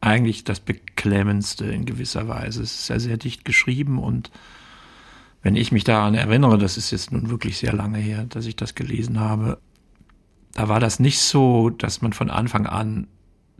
[0.00, 2.62] eigentlich das Beklemmendste in gewisser Weise.
[2.62, 4.30] Es ist ja sehr dicht geschrieben und
[5.42, 8.56] wenn ich mich daran erinnere, das ist jetzt nun wirklich sehr lange her, dass ich
[8.56, 9.58] das gelesen habe,
[10.54, 13.08] da war das nicht so, dass man von Anfang an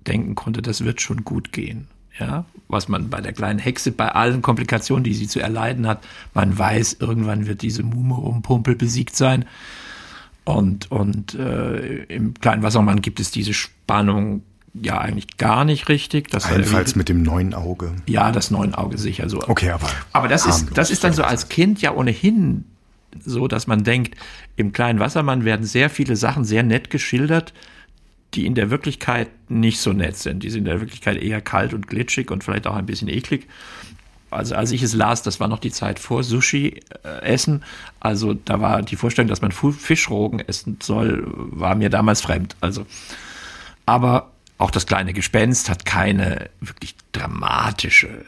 [0.06, 1.88] denken konnte, das wird schon gut gehen.
[2.18, 6.06] Ja, was man bei der kleinen Hexe, bei allen Komplikationen, die sie zu erleiden hat,
[6.32, 9.44] man weiß, irgendwann wird diese Mume um besiegt sein.
[10.44, 14.42] Und, und äh, im kleinen Wassermann gibt es diese Spannung
[14.74, 16.30] ja eigentlich gar nicht richtig.
[16.30, 17.92] Das Allenfalls mit dem neuen Auge.
[18.06, 19.40] Ja, das neuen Auge sicher so.
[19.46, 19.88] Okay, aber.
[20.12, 22.64] Aber das ist, das ist dann so als Kind ja ohnehin
[23.24, 24.16] so, dass man denkt,
[24.56, 27.52] im kleinen Wassermann werden sehr viele Sachen sehr nett geschildert,
[28.34, 30.42] die in der Wirklichkeit nicht so nett sind.
[30.42, 33.46] Die sind in der Wirklichkeit eher kalt und glitschig und vielleicht auch ein bisschen eklig
[34.32, 37.60] also als ich es las, das war noch die Zeit vor Sushi-Essen.
[37.60, 37.64] Äh,
[38.00, 42.56] also da war die Vorstellung, dass man Fischrogen essen soll, war mir damals fremd.
[42.60, 42.86] Also,
[43.86, 48.24] aber auch das kleine Gespenst hat keine wirklich dramatische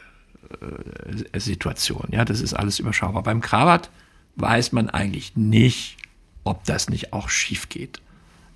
[1.33, 2.07] äh, Situation.
[2.11, 3.23] Ja, das ist alles überschaubar.
[3.23, 3.89] Beim Krabat
[4.35, 5.97] weiß man eigentlich nicht,
[6.43, 8.01] ob das nicht auch schief geht.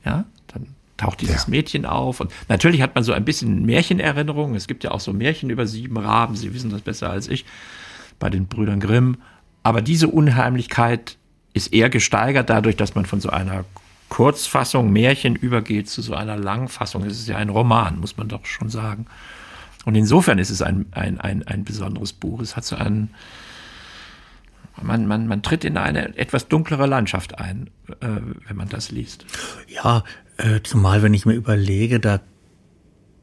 [0.05, 1.49] Ja, dann taucht dieses ja.
[1.49, 2.19] Mädchen auf.
[2.19, 4.55] Und natürlich hat man so ein bisschen Märchenerinnerungen.
[4.55, 6.35] Es gibt ja auch so Märchen über sieben Raben.
[6.35, 7.45] Sie wissen das besser als ich
[8.19, 9.17] bei den Brüdern Grimm.
[9.63, 11.17] Aber diese Unheimlichkeit
[11.53, 13.65] ist eher gesteigert dadurch, dass man von so einer
[14.09, 17.03] Kurzfassung Märchen übergeht zu so einer Langfassung.
[17.03, 19.05] Es ist ja ein Roman, muss man doch schon sagen.
[19.85, 22.41] Und insofern ist es ein, ein, ein, ein besonderes Buch.
[22.41, 23.09] Es hat so einen,
[24.81, 29.25] Man, man, man tritt in eine etwas dunklere Landschaft ein, äh, wenn man das liest.
[29.67, 30.03] Ja,
[30.39, 32.21] äh, zumal wenn ich mir überlege, da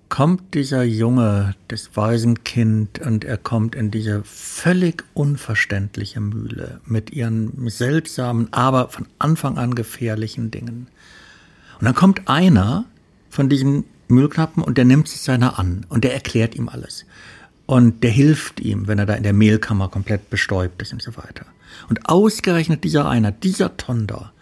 [0.08, 7.68] kommt dieser Junge, das Waisenkind, und er kommt in diese völlig unverständliche Mühle mit ihren
[7.68, 10.88] seltsamen, aber von Anfang an gefährlichen Dingen.
[11.80, 12.84] Und dann kommt einer
[13.30, 17.04] von diesen Müllknappen und der nimmt sich seiner an und der erklärt ihm alles.
[17.64, 21.16] Und der hilft ihm, wenn er da in der Mehlkammer komplett bestäubt ist und so
[21.16, 21.46] weiter.
[21.88, 24.32] Und ausgerechnet dieser einer, dieser Tonder,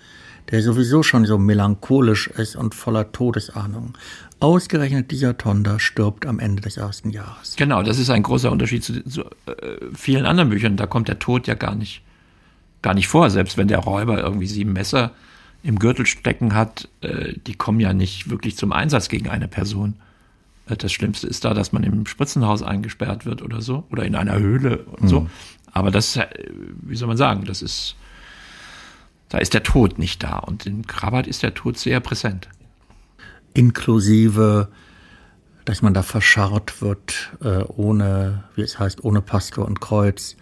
[0.50, 3.96] der sowieso schon so melancholisch ist und voller Todesahnung.
[4.40, 7.57] Ausgerechnet dieser Tonder stirbt am Ende des ersten Jahres.
[7.57, 10.76] Genau, das ist ein großer Unterschied zu, zu äh, vielen anderen Büchern.
[10.76, 12.02] Da kommt der Tod ja gar nicht,
[12.83, 13.30] gar nicht vor.
[13.30, 15.12] Selbst wenn der Räuber irgendwie sieben Messer
[15.62, 19.94] im Gürtel stecken hat, äh, die kommen ja nicht wirklich zum Einsatz gegen eine Person.
[20.68, 24.14] Äh, das Schlimmste ist da, dass man im Spritzenhaus eingesperrt wird oder so, oder in
[24.14, 25.09] einer Höhle und mhm.
[25.09, 25.30] so.
[25.72, 26.26] Aber das, äh,
[26.83, 27.96] wie soll man sagen, das ist,
[29.29, 30.39] da ist der Tod nicht da.
[30.39, 32.49] Und in Krabat ist der Tod sehr präsent.
[33.53, 34.69] Inklusive,
[35.65, 40.37] dass man da verscharrt wird, äh, ohne, wie es heißt, ohne Pastor und Kreuz.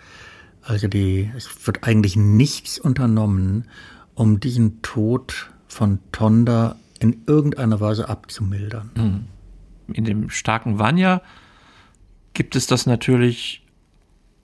[0.62, 3.68] Also die, es wird eigentlich nichts unternommen,
[4.14, 8.90] um diesen Tod von Tonda in irgendeiner Weise abzumildern.
[8.94, 9.94] Mhm.
[9.94, 11.22] In dem starken Vanya
[12.34, 13.61] gibt es das natürlich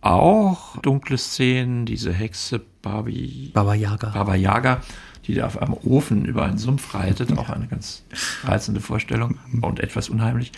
[0.00, 4.10] auch, dunkle Szenen, diese Hexe Babi, Baba Yaga.
[4.10, 4.80] Baba Yaga,
[5.26, 8.04] die da auf einem Ofen über einen Sumpf reitet, auch eine ganz
[8.44, 10.52] reizende Vorstellung und etwas unheimlich.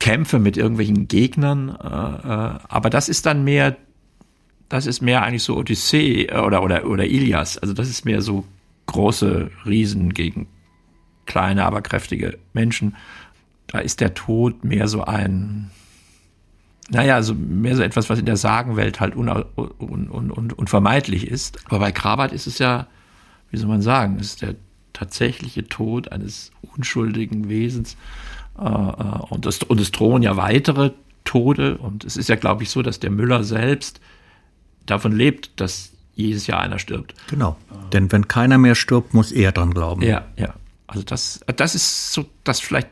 [0.00, 3.76] Kämpfe mit irgendwelchen Gegnern, äh, äh, aber das ist dann mehr
[4.72, 7.58] das ist mehr eigentlich so Odyssee äh, oder, oder, oder Ilias.
[7.58, 8.44] Also das ist mehr so
[8.86, 10.48] große Riesen gegen
[11.26, 12.96] kleine, aber kräftige Menschen.
[13.66, 15.70] Da ist der Tod mehr so ein,
[16.90, 21.26] naja, also mehr so etwas, was in der Sagenwelt halt un, un, un, un, unvermeidlich
[21.26, 21.58] ist.
[21.66, 22.86] Aber bei Krabat ist es ja,
[23.50, 24.56] wie soll man sagen, es ist der
[24.92, 27.96] tatsächliche Tod eines unschuldigen Wesens.
[28.58, 30.90] Äh, äh, und, es, und es drohen ja weitere
[31.24, 31.78] Tode.
[31.78, 34.00] Und es ist ja, glaube ich, so, dass der Müller selbst
[34.86, 37.14] davon lebt, dass jedes Jahr einer stirbt.
[37.28, 37.56] Genau.
[37.92, 40.02] Denn wenn keiner mehr stirbt, muss er dran glauben.
[40.02, 40.54] Ja, ja.
[40.86, 42.88] Also das, das ist so das vielleicht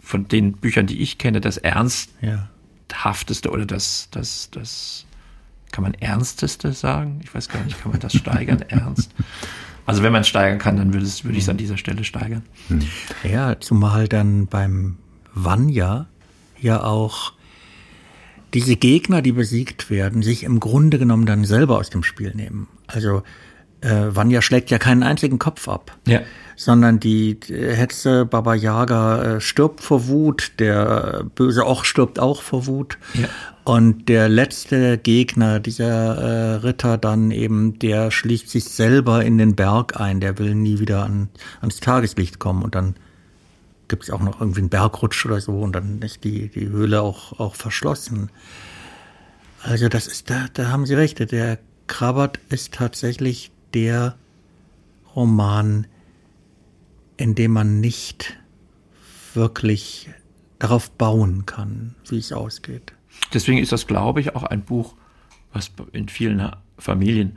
[0.00, 2.48] von den Büchern, die ich kenne, das ernsthafteste ja.
[3.48, 5.06] Oder das, das, das,
[5.72, 7.20] kann man ernsteste sagen?
[7.22, 8.62] Ich weiß gar nicht, kann man das steigern?
[8.68, 9.10] Ernst?
[9.84, 12.02] Also wenn man es steigern kann, dann würde, es, würde ich es an dieser Stelle
[12.02, 12.42] steigern.
[12.68, 12.80] Hm.
[13.22, 14.96] Ja, zumal dann beim
[15.34, 16.06] Vanya
[16.58, 17.34] ja auch
[18.54, 22.68] diese Gegner, die besiegt werden, sich im Grunde genommen dann selber aus dem Spiel nehmen.
[22.86, 23.22] Also
[23.80, 25.96] äh, Vanya schlägt ja keinen einzigen Kopf ab.
[26.06, 26.20] Ja.
[26.56, 32.66] Sondern die Hetze Baba Yaga äh, stirbt vor Wut, der böse Och stirbt auch vor
[32.66, 32.98] Wut.
[33.14, 33.28] Ja.
[33.64, 39.56] Und der letzte Gegner, dieser äh, Ritter dann eben, der schließt sich selber in den
[39.56, 41.28] Berg ein, der will nie wieder an,
[41.60, 42.94] ans Tageslicht kommen und dann
[43.88, 47.02] gibt es auch noch irgendwie einen Bergrutsch oder so und dann ist die, die Höhle
[47.02, 48.30] auch, auch verschlossen.
[49.62, 51.58] Also das ist, da, da haben Sie recht, der
[51.88, 54.16] Krabbert ist tatsächlich der
[55.14, 55.86] Roman,
[57.18, 58.38] in dem man nicht
[59.34, 60.08] wirklich
[60.58, 62.94] darauf bauen kann, wie es ausgeht.
[63.34, 64.94] Deswegen ist das, glaube ich, auch ein Buch,
[65.52, 67.36] was in vielen Familien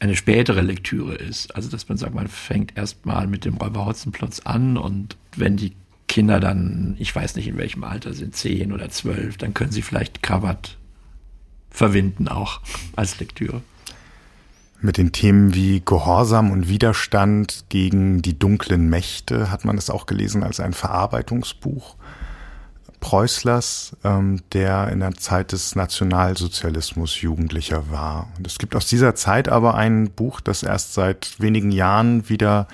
[0.00, 1.56] eine spätere Lektüre ist.
[1.56, 5.72] Also, dass man sagt, man fängt erstmal mit dem Räuber Hotzenplotz an und wenn die
[6.08, 9.82] Kinder dann, ich weiß nicht in welchem Alter sind, zehn oder zwölf, dann können sie
[9.82, 10.76] vielleicht Krabat
[11.70, 12.60] verwinden auch
[12.96, 13.62] als Lektüre.
[14.80, 20.06] Mit den Themen wie Gehorsam und Widerstand gegen die dunklen Mächte hat man es auch
[20.06, 21.96] gelesen als ein Verarbeitungsbuch.
[23.00, 28.28] Preußlers, ähm, der in der Zeit des Nationalsozialismus Jugendlicher war.
[28.36, 32.68] Und es gibt aus dieser Zeit aber ein Buch, das erst seit wenigen Jahren wieder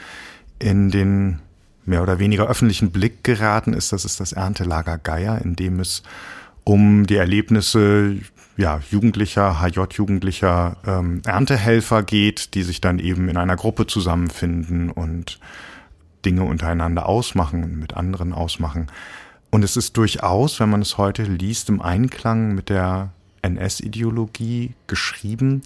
[0.59, 1.41] in den
[1.87, 3.93] mehr oder weniger öffentlichen Blick geraten ist.
[3.93, 6.03] Das ist das Erntelager Geier, in dem es
[6.65, 8.17] um die Erlebnisse
[8.57, 15.41] ja, Jugendlicher, HJ-Jugendlicher ähm, Erntehelfer geht, die sich dann eben in einer Gruppe zusammenfinden und
[16.25, 18.87] Dinge untereinander ausmachen und mit anderen ausmachen.
[19.51, 23.11] Und es ist durchaus, wenn man es heute liest, im Einklang mit der
[23.43, 25.63] NS-Ideologie geschrieben.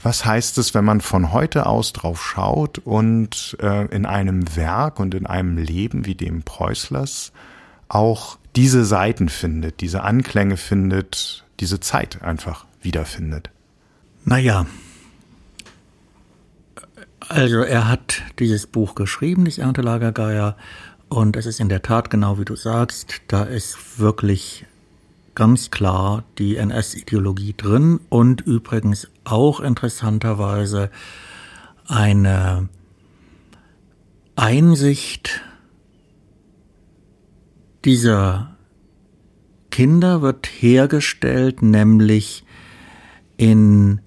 [0.00, 5.00] Was heißt es, wenn man von heute aus drauf schaut und äh, in einem Werk
[5.00, 7.32] und in einem Leben wie dem Preußlers
[7.88, 13.50] auch diese Seiten findet, diese Anklänge findet, diese Zeit einfach wiederfindet?
[14.24, 14.66] Naja,
[17.28, 20.56] also er hat dieses Buch geschrieben, das Erntelager Geier,
[21.08, 24.66] und es ist in der Tat genau wie du sagst, da ist wirklich
[25.36, 30.90] ganz klar die NS-Ideologie drin und übrigens auch interessanterweise
[31.86, 32.68] eine
[34.34, 35.42] Einsicht
[37.84, 38.55] dieser
[39.76, 42.44] Kinder wird hergestellt, nämlich
[43.36, 44.00] in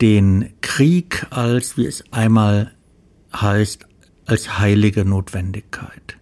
[0.00, 2.72] den Krieg als, wie es einmal
[3.34, 3.84] heißt,
[4.24, 6.16] als heilige Notwendigkeit.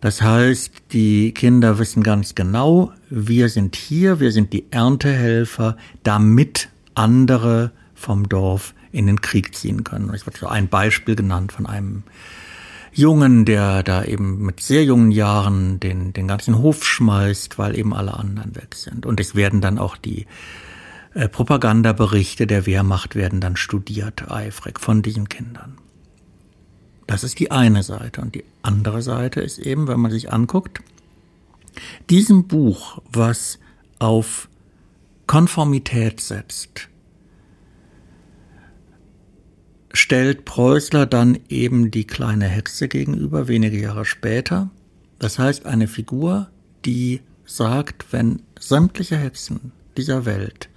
[0.00, 6.68] Das heißt, die Kinder wissen ganz genau, wir sind hier, wir sind die Erntehelfer, damit
[6.94, 10.14] andere vom Dorf in den Krieg ziehen können.
[10.14, 12.04] Es wird so ein Beispiel genannt von einem
[12.98, 17.94] Jungen, der da eben mit sehr jungen Jahren den, den ganzen Hof schmeißt, weil eben
[17.94, 19.06] alle anderen weg sind.
[19.06, 20.26] Und es werden dann auch die
[21.14, 25.78] äh, Propagandaberichte der Wehrmacht werden dann studiert, eifrig von diesen Kindern.
[27.06, 28.20] Das ist die eine Seite.
[28.20, 30.80] Und die andere Seite ist eben, wenn man sich anguckt,
[32.10, 33.60] diesem Buch, was
[34.00, 34.48] auf
[35.28, 36.88] Konformität setzt,
[39.92, 44.70] stellt Preußler dann eben die kleine Hexe gegenüber, wenige Jahre später.
[45.18, 46.48] Das heißt, eine Figur,
[46.84, 50.68] die sagt, wenn sämtliche Hexen dieser Welt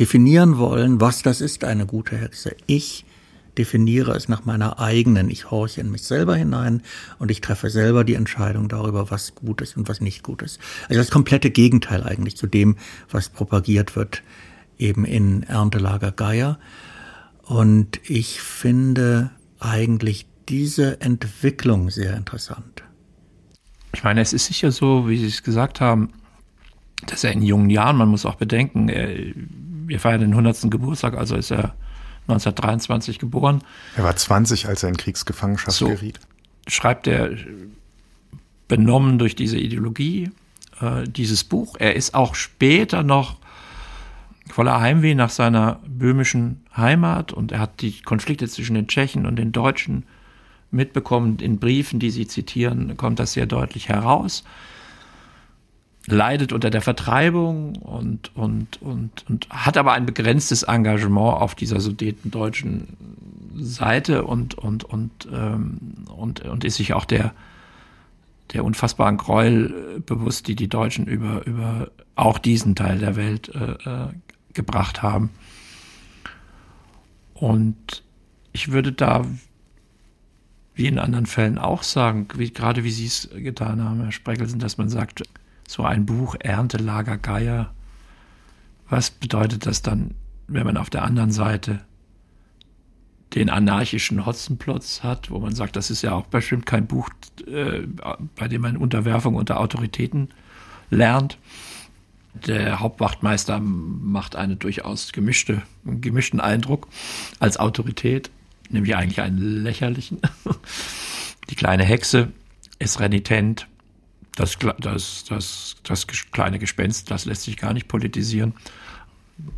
[0.00, 3.04] definieren wollen, was das ist, eine gute Hexe, ich
[3.58, 5.30] definiere es nach meiner eigenen.
[5.30, 6.82] Ich horche in mich selber hinein
[7.18, 10.58] und ich treffe selber die Entscheidung darüber, was gut ist und was nicht gut ist.
[10.88, 12.76] Also das komplette Gegenteil eigentlich zu dem,
[13.10, 14.22] was propagiert wird
[14.78, 16.58] eben in Erntelager Geier.
[17.44, 19.30] Und ich finde
[19.60, 22.82] eigentlich diese Entwicklung sehr interessant.
[23.94, 26.10] Ich meine, es ist sicher so, wie Sie es gesagt haben,
[27.06, 30.70] dass er in jungen Jahren, man muss auch bedenken, wir feiern den 100.
[30.70, 31.74] Geburtstag, also ist er
[32.28, 33.62] 1923 geboren.
[33.96, 36.18] Er war 20, als er in Kriegsgefangenschaft so, geriet.
[36.66, 37.30] Schreibt er
[38.68, 40.30] benommen durch diese Ideologie
[40.80, 41.76] äh, dieses Buch.
[41.78, 43.38] Er ist auch später noch
[44.50, 49.36] voller Heimweh nach seiner böhmischen Heimat und er hat die Konflikte zwischen den Tschechen und
[49.36, 50.04] den Deutschen
[50.70, 51.38] mitbekommen.
[51.38, 54.44] In Briefen, die Sie zitieren, kommt das sehr deutlich heraus
[56.06, 61.80] leidet unter der Vertreibung und, und, und, und hat aber ein begrenztes Engagement auf dieser
[61.80, 62.88] sudetendeutschen
[63.56, 65.78] Seite und, und, und, ähm,
[66.14, 67.32] und, und ist sich auch der,
[68.52, 73.72] der unfassbaren Gräuel bewusst, die die Deutschen über, über auch diesen Teil der Welt äh,
[73.88, 74.08] äh,
[74.54, 75.30] gebracht haben.
[77.34, 78.02] Und
[78.52, 79.26] ich würde da,
[80.74, 84.60] wie in anderen Fällen auch sagen, wie, gerade wie Sie es getan haben, Herr Spreckelsen,
[84.60, 85.22] dass man sagt,
[85.68, 87.72] so ein Buch Erntelager Geier.
[88.88, 90.14] Was bedeutet das dann,
[90.46, 91.80] wenn man auf der anderen Seite
[93.34, 97.08] den anarchischen Hotzenplotz hat, wo man sagt, das ist ja auch bestimmt kein Buch,
[97.46, 97.80] äh,
[98.36, 100.28] bei dem man Unterwerfung unter Autoritäten
[100.90, 101.38] lernt.
[102.34, 106.88] Der Hauptwachtmeister macht einen durchaus gemischte, gemischten Eindruck
[107.38, 108.30] als Autorität,
[108.70, 110.20] nämlich eigentlich einen lächerlichen.
[111.50, 112.32] Die kleine Hexe
[112.78, 113.68] ist renitent,
[114.36, 118.54] das, das, das, das kleine Gespenst, das lässt sich gar nicht politisieren.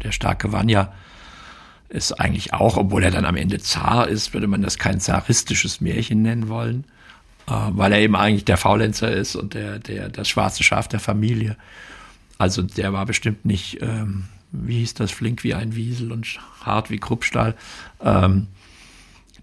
[0.02, 0.92] Der starke Vanya
[1.88, 5.80] ist eigentlich auch, obwohl er dann am Ende Zar ist, würde man das kein zaristisches
[5.80, 6.84] Märchen nennen wollen,
[7.46, 11.00] äh, weil er eben eigentlich der Faulenzer ist und der, der, das schwarze Schaf der
[11.00, 11.56] Familie.
[12.38, 16.90] Also der war bestimmt nicht, ähm, wie hieß das, flink wie ein Wiesel und hart
[16.90, 17.54] wie Kruppstahl.
[18.00, 18.48] Ähm,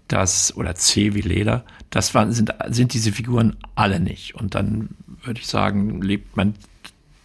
[0.08, 4.34] das, oder zäh wie Leder, das waren, sind, sind diese Figuren alle nicht.
[4.34, 4.90] Und dann
[5.22, 6.54] würde ich sagen, lebt man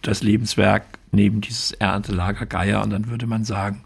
[0.02, 3.84] das Lebenswerk neben dieses Erntelager Geier und dann würde man sagen,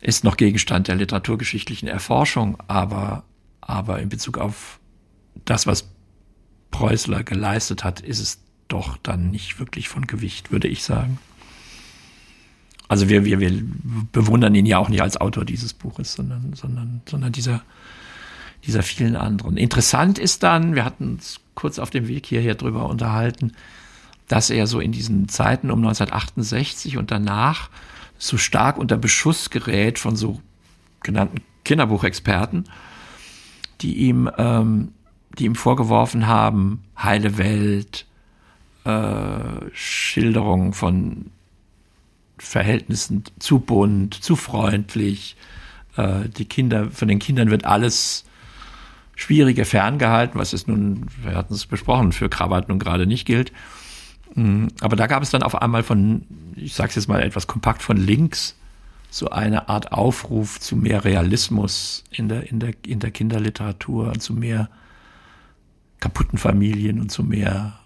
[0.00, 3.24] ist noch Gegenstand der literaturgeschichtlichen Erforschung, aber,
[3.60, 4.80] aber in Bezug auf
[5.44, 5.88] das, was
[6.70, 8.40] Preußler geleistet hat, ist es
[8.72, 11.18] doch dann nicht wirklich von Gewicht, würde ich sagen.
[12.88, 13.62] Also wir, wir, wir
[14.12, 17.62] bewundern ihn ja auch nicht als Autor dieses Buches, sondern, sondern, sondern dieser,
[18.66, 19.56] dieser vielen anderen.
[19.56, 23.52] Interessant ist dann, wir hatten uns kurz auf dem Weg hierher drüber unterhalten,
[24.28, 27.70] dass er so in diesen Zeiten um 1968 und danach
[28.18, 30.40] so stark unter Beschuss gerät von so
[31.02, 32.64] genannten Kinderbuchexperten,
[33.80, 34.92] die ihm, ähm,
[35.38, 38.06] die ihm vorgeworfen haben, heile Welt,
[38.84, 41.30] äh, Schilderungen von
[42.38, 45.36] Verhältnissen zu bunt, zu freundlich.
[45.96, 48.24] Äh, die Kinder, von den Kindern wird alles
[49.14, 53.52] Schwierige ferngehalten, was es nun, wir hatten es besprochen, für Krawatt nun gerade nicht gilt.
[54.34, 56.22] Mm, aber da gab es dann auf einmal von,
[56.56, 58.56] ich sage es jetzt mal etwas kompakt, von links
[59.10, 64.22] so eine Art Aufruf zu mehr Realismus in der, in der, in der Kinderliteratur und
[64.22, 64.70] zu mehr
[66.00, 67.78] kaputten Familien und zu mehr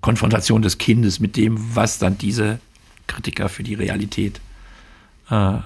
[0.00, 2.60] Konfrontation des Kindes mit dem, was dann diese
[3.06, 4.40] Kritiker für die Realität
[5.30, 5.58] äh,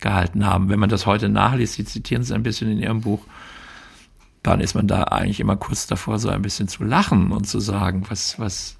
[0.00, 0.68] gehalten haben.
[0.68, 3.20] Wenn man das heute nachliest, Sie zitieren es ein bisschen in Ihrem Buch,
[4.42, 7.60] dann ist man da eigentlich immer kurz davor, so ein bisschen zu lachen und zu
[7.60, 8.76] sagen, was, was,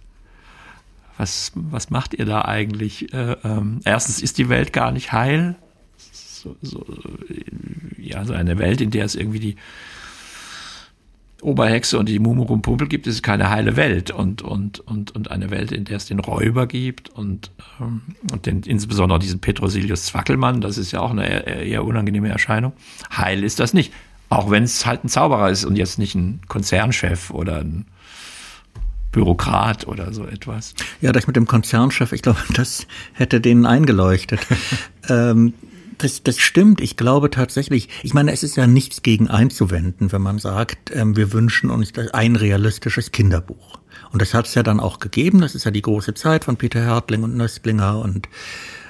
[1.18, 3.12] was, was macht ihr da eigentlich?
[3.12, 5.57] Äh, ähm, erstens ist die Welt gar nicht heil.
[5.99, 6.87] So, so,
[7.99, 9.57] ja, so eine Welt, in der es irgendwie die
[11.43, 15.72] Oberhexe und die Mumurumpumpe gibt, ist keine heile Welt und, und, und, und eine Welt,
[15.72, 20.78] in der es den Räuber gibt und, ähm, und den, insbesondere diesen Petrosilius Zwackelmann, das
[20.78, 22.72] ist ja auch eine eher, eher unangenehme Erscheinung.
[23.16, 23.93] Heil ist das nicht.
[24.28, 27.86] Auch wenn es halt ein Zauberer ist und jetzt nicht ein Konzernchef oder ein
[29.11, 30.74] Bürokrat oder so etwas.
[31.01, 34.41] Ja, das mit dem Konzernchef, ich glaube, das hätte denen eingeleuchtet.
[35.09, 35.55] ähm,
[36.03, 36.80] das, das stimmt.
[36.80, 41.16] Ich glaube tatsächlich, ich meine, es ist ja nichts gegen einzuwenden, wenn man sagt, ähm,
[41.16, 43.78] wir wünschen uns ein realistisches Kinderbuch.
[44.12, 45.40] Und das hat es ja dann auch gegeben.
[45.40, 48.28] Das ist ja die große Zeit von Peter Hertling und Nöstlinger und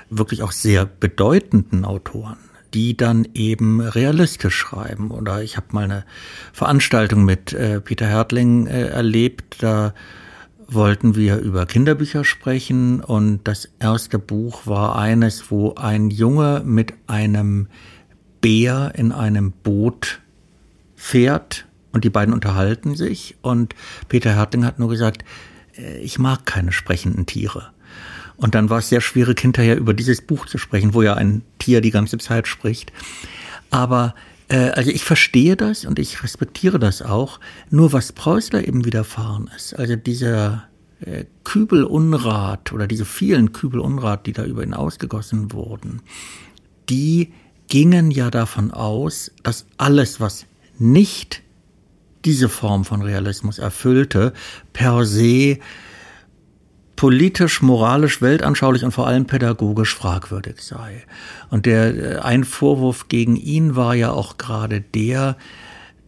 [0.08, 2.38] wirklich auch sehr bedeutenden Autoren
[2.74, 5.10] die dann eben realistisch schreiben.
[5.10, 6.04] Oder ich habe mal eine
[6.52, 9.92] Veranstaltung mit äh, Peter Hertling äh, erlebt, da
[10.72, 16.94] wollten wir über Kinderbücher sprechen und das erste Buch war eines, wo ein Junge mit
[17.06, 17.68] einem
[18.40, 20.20] Bär in einem Boot
[20.96, 23.74] fährt und die beiden unterhalten sich und
[24.08, 25.24] Peter Herting hat nur gesagt,
[25.76, 27.70] äh, ich mag keine sprechenden Tiere.
[28.36, 31.42] Und dann war es sehr schwierig, hinterher über dieses Buch zu sprechen, wo ja ein
[31.58, 32.90] Tier die ganze Zeit spricht.
[33.70, 34.14] Aber
[34.56, 37.40] also ich verstehe das und ich respektiere das auch.
[37.70, 40.64] Nur was Preußler eben widerfahren ist, also dieser
[41.00, 46.02] äh, Kübelunrat oder diese vielen Kübelunrat, die da über ihn ausgegossen wurden,
[46.88, 47.32] die
[47.68, 50.46] gingen ja davon aus, dass alles, was
[50.78, 51.42] nicht
[52.24, 54.32] diese Form von Realismus erfüllte,
[54.72, 55.58] per se
[57.00, 61.02] politisch, moralisch, weltanschaulich und vor allem pädagogisch fragwürdig sei.
[61.48, 65.38] Und der äh, ein Vorwurf gegen ihn war ja auch gerade der,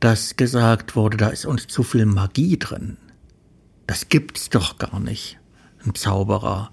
[0.01, 2.99] dass gesagt wurde, da ist uns zu viel Magie drin.
[3.87, 5.39] Das gibt's doch gar nicht.
[5.83, 6.71] Ein Zauberer,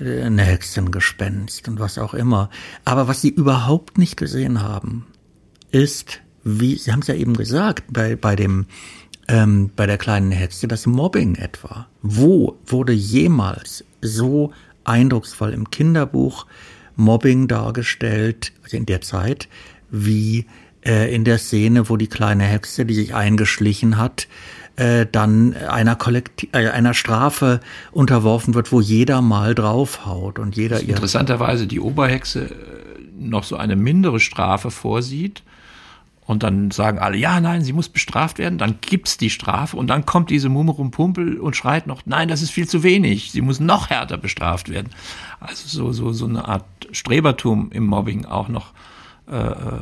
[0.00, 2.50] äh, ein Hexengespenst und was auch immer.
[2.84, 5.06] Aber was sie überhaupt nicht gesehen haben,
[5.70, 8.66] ist, wie, Sie haben es ja eben gesagt, bei, bei dem
[9.28, 11.86] ähm, bei der kleinen Hexe das Mobbing etwa.
[12.02, 14.52] Wo wurde jemals so
[14.84, 16.46] eindrucksvoll im Kinderbuch
[16.96, 19.48] Mobbing dargestellt, also in der Zeit,
[19.90, 20.46] wie
[20.84, 24.28] äh, in der Szene, wo die kleine Hexe, die sich eingeschlichen hat,
[24.76, 27.60] äh, dann einer, Kollektiv äh, einer Strafe
[27.92, 30.90] unterworfen wird, wo jeder mal draufhaut und jeder ihr.
[30.90, 32.50] Interessanterweise die Oberhexe
[33.18, 35.42] noch so eine mindere Strafe vorsieht
[36.24, 38.58] und dann sagen alle, ja, nein, sie muss bestraft werden.
[38.58, 42.50] Dann gibt's die Strafe und dann kommt diese Mummerum-Pumpel und schreit noch, nein, das ist
[42.50, 43.32] viel zu wenig.
[43.32, 44.90] Sie muss noch härter bestraft werden.
[45.40, 48.72] Also so, so, so eine Art Strebertum im Mobbing auch noch.
[49.28, 49.80] Äh, äh,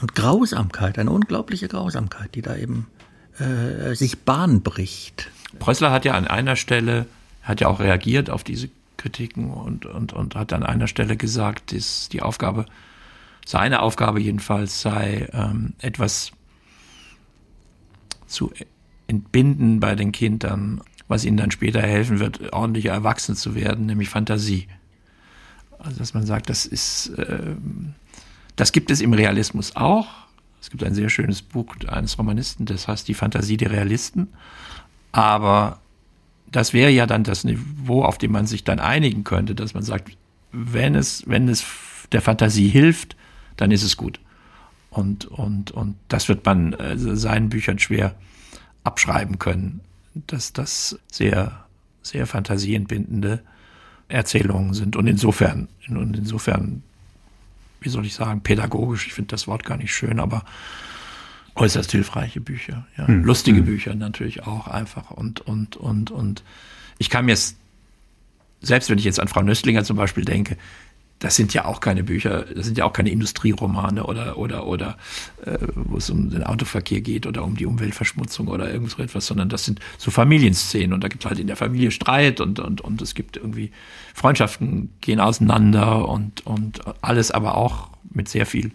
[0.00, 2.86] und Grausamkeit, eine unglaubliche Grausamkeit, die da eben
[3.38, 5.30] äh, sich Bahn bricht.
[5.58, 7.06] Preußler hat ja an einer Stelle,
[7.42, 11.74] hat ja auch reagiert auf diese Kritiken und, und, und hat an einer Stelle gesagt,
[11.74, 12.66] dass die Aufgabe
[13.50, 16.30] seine Aufgabe jedenfalls sei, ähm, etwas
[18.28, 18.52] zu
[19.08, 24.08] entbinden bei den Kindern, was ihnen dann später helfen wird, ordentlich erwachsen zu werden, nämlich
[24.08, 24.68] Fantasie.
[25.80, 27.56] Also dass man sagt, das ist, äh,
[28.54, 30.06] das gibt es im Realismus auch.
[30.60, 34.28] Es gibt ein sehr schönes Buch eines Romanisten, das heißt Die Fantasie der Realisten.
[35.10, 35.80] Aber
[36.52, 39.82] das wäre ja dann das Niveau, auf dem man sich dann einigen könnte, dass man
[39.82, 40.16] sagt,
[40.52, 41.64] wenn es, wenn es
[42.12, 43.16] der Fantasie hilft,
[43.60, 44.20] dann ist es gut.
[44.90, 48.14] Und, und, und das wird man äh, seinen Büchern schwer
[48.82, 49.80] abschreiben können,
[50.14, 51.64] dass das sehr,
[52.02, 53.42] sehr fantasieentbindende
[54.08, 54.96] Erzählungen sind.
[54.96, 56.82] Und insofern, und insofern,
[57.80, 60.44] wie soll ich sagen, pädagogisch, ich finde das Wort gar nicht schön, aber
[61.54, 62.86] äußerst hilfreiche Bücher.
[62.96, 63.06] Ja.
[63.06, 63.24] Hm.
[63.24, 63.66] Lustige hm.
[63.66, 65.10] Bücher natürlich auch einfach.
[65.10, 66.42] Und, und, und, und
[66.98, 67.36] ich kann mir
[68.62, 70.56] selbst wenn ich jetzt an Frau Nöstlinger zum Beispiel denke,
[71.20, 74.96] das sind ja auch keine Bücher, das sind ja auch keine Industrieromane oder oder oder
[75.44, 79.26] äh, wo es um den Autoverkehr geht oder um die Umweltverschmutzung oder irgend so etwas,
[79.26, 82.58] sondern das sind so Familienszenen und da gibt es halt in der Familie Streit und
[82.58, 83.70] und und es gibt irgendwie
[84.14, 88.72] Freundschaften gehen auseinander und und alles aber auch mit sehr viel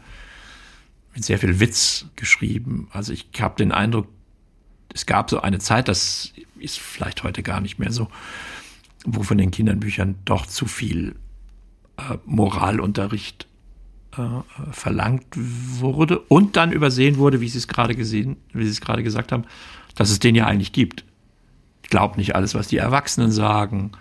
[1.16, 2.90] mit sehr viel Witz geschrieben.
[2.92, 4.08] Also ich habe den Eindruck,
[4.94, 8.08] es gab so eine Zeit, das ist vielleicht heute gar nicht mehr so,
[9.04, 11.16] wo von den Kindernbüchern doch zu viel
[12.26, 13.48] Moralunterricht
[14.18, 14.22] äh,
[14.72, 19.04] verlangt wurde und dann übersehen wurde, wie Sie es gerade gesehen, wie Sie es gerade
[19.04, 19.46] gesagt haben,
[19.96, 21.04] dass es den ja eigentlich gibt.
[21.90, 23.92] glaub nicht alles, was die Erwachsenen sagen,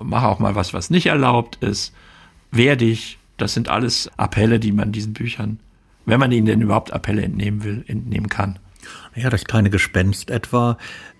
[0.00, 1.92] mach auch mal was, was nicht erlaubt ist,
[2.50, 3.18] wehr dich.
[3.36, 5.60] Das sind alles Appelle, die man diesen Büchern,
[6.06, 8.58] wenn man ihnen denn überhaupt Appelle entnehmen will, entnehmen kann.
[9.14, 10.78] Ja, das kleine Gespenst etwa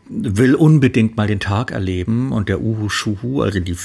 [0.08, 3.76] will unbedingt mal den Tag erleben und der Uhu Schuhu, also die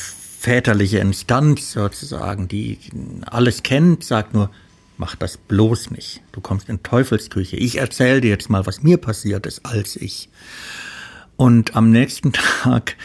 [0.41, 2.79] väterliche Instanz sozusagen, die
[3.27, 4.49] alles kennt, sagt nur,
[4.97, 6.23] mach das bloß nicht.
[6.31, 7.57] Du kommst in Teufelsküche.
[7.57, 10.29] Ich erzähle dir jetzt mal, was mir passiert ist als ich.
[11.37, 12.33] Und am nächsten
[12.63, 12.95] Tag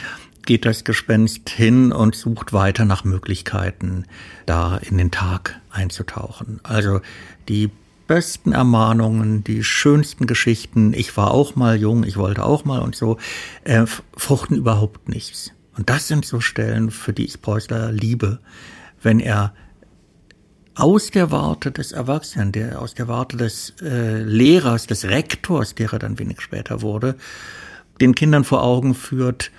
[0.47, 4.07] geht das Gespenst hin und sucht weiter nach Möglichkeiten,
[4.47, 6.61] da in den Tag einzutauchen.
[6.63, 7.03] Also
[7.51, 7.71] die
[8.07, 12.97] besten Ermahnungen, die schönsten Geschichten, ich war auch mal jung, ich wollte auch mal und
[12.97, 13.19] so,
[13.65, 13.85] äh,
[14.17, 15.53] fruchten überhaupt nichts.
[15.77, 18.41] Und das sind so Stellen, für die ich Preußler liebe,
[19.03, 19.53] wenn er
[20.75, 25.93] aus der Warte des Erwachsenen, der aus der Warte des äh, Lehrers, des Rektors, der
[25.93, 27.17] er dann wenig später wurde,
[28.01, 29.51] den Kindern vor Augen führt,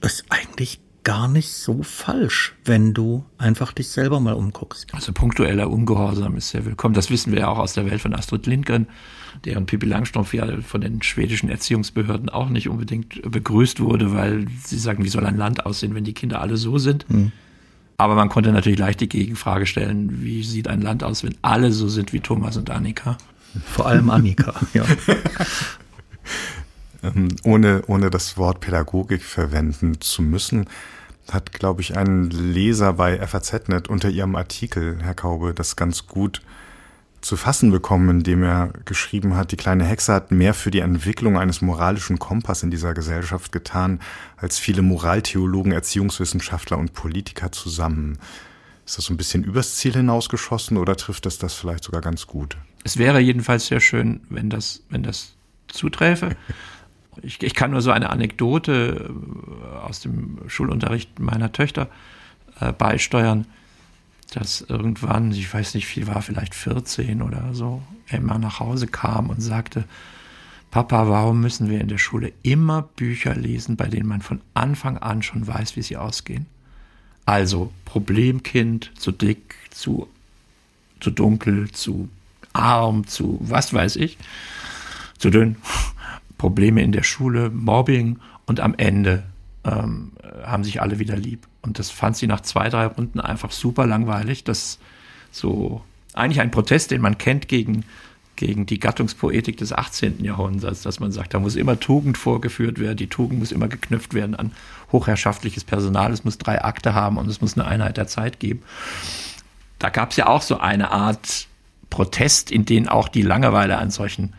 [0.00, 4.92] ist eigentlich gar nicht so falsch, wenn du einfach dich selber mal umguckst.
[4.94, 6.94] Also punktueller Ungehorsam ist sehr willkommen.
[6.94, 8.86] Das wissen wir ja auch aus der Welt von Astrid Lindgren,
[9.44, 14.78] deren Pippi Langstrumpf ja von den schwedischen Erziehungsbehörden auch nicht unbedingt begrüßt wurde, weil sie
[14.78, 17.06] sagen, wie soll ein Land aussehen, wenn die Kinder alle so sind?
[17.08, 17.32] Hm.
[17.96, 21.70] Aber man konnte natürlich leicht die Gegenfrage stellen, wie sieht ein Land aus, wenn alle
[21.72, 23.16] so sind wie Thomas und Annika?
[23.66, 24.84] Vor allem Annika, ja.
[27.04, 30.64] Ähm, ohne, ohne das Wort Pädagogik verwenden zu müssen,
[31.30, 36.40] hat, glaube ich, ein Leser bei FAZ.net unter ihrem Artikel, Herr Kaube, das ganz gut
[37.24, 41.38] zu fassen bekommen, indem er geschrieben hat, die kleine Hexe hat mehr für die Entwicklung
[41.38, 44.00] eines moralischen Kompass in dieser Gesellschaft getan,
[44.36, 48.18] als viele Moraltheologen, Erziehungswissenschaftler und Politiker zusammen.
[48.84, 52.26] Ist das so ein bisschen übers Ziel hinausgeschossen oder trifft das das vielleicht sogar ganz
[52.26, 52.58] gut?
[52.84, 55.34] Es wäre jedenfalls sehr schön, wenn das, wenn das
[55.68, 56.36] zuträfe.
[57.22, 61.88] Ich, ich kann nur so eine Anekdote äh, aus dem Schulunterricht meiner Töchter
[62.58, 63.46] äh, beisteuern,
[64.36, 69.30] dass irgendwann, ich weiß nicht, viel war, vielleicht 14 oder so, Emma nach Hause kam
[69.30, 69.84] und sagte,
[70.70, 74.98] Papa, warum müssen wir in der Schule immer Bücher lesen, bei denen man von Anfang
[74.98, 76.46] an schon weiß, wie sie ausgehen?
[77.26, 80.08] Also Problemkind, zu dick, zu,
[80.98, 82.08] zu dunkel, zu
[82.52, 84.18] arm, zu was weiß ich,
[85.16, 85.56] zu dünn.
[86.38, 89.22] Probleme in der Schule, Mobbing und am Ende
[89.64, 90.10] ähm,
[90.42, 91.46] haben sich alle wieder lieb.
[91.64, 94.44] Und das fand sie nach zwei, drei Runden einfach super langweilig.
[94.44, 94.78] Das
[95.32, 97.84] so eigentlich ein Protest, den man kennt gegen,
[98.36, 100.22] gegen die Gattungspoetik des 18.
[100.22, 104.12] Jahrhunderts, dass man sagt, da muss immer Tugend vorgeführt werden, die Tugend muss immer geknüpft
[104.12, 104.52] werden an
[104.92, 108.62] hochherrschaftliches Personal, es muss drei Akte haben und es muss eine Einheit der Zeit geben.
[109.78, 111.48] Da gab es ja auch so eine Art
[111.90, 114.34] Protest, in den auch die Langeweile an solchen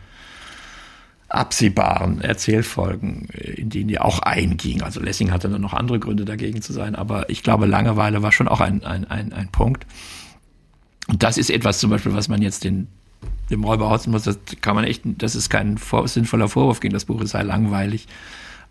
[1.36, 4.82] absehbaren Erzählfolgen, in denen die auch einging.
[4.82, 8.32] Also Lessing hatte dann noch andere Gründe dagegen zu sein, aber ich glaube, Langeweile war
[8.32, 9.86] schon auch ein, ein, ein, ein Punkt.
[11.08, 12.88] Und das ist etwas zum Beispiel, was man jetzt den,
[13.50, 16.94] dem Räuber Hausen muss, das kann man echt, das ist kein vor, sinnvoller Vorwurf gegen
[16.94, 18.08] das Buch, es sei langweilig.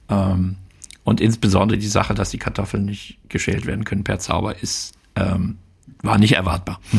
[0.10, 0.58] Ähm,
[1.04, 5.58] und insbesondere die Sache, dass die Kartoffeln nicht geschält werden können per Zauber, ist, ähm,
[6.02, 6.80] war nicht erwartbar.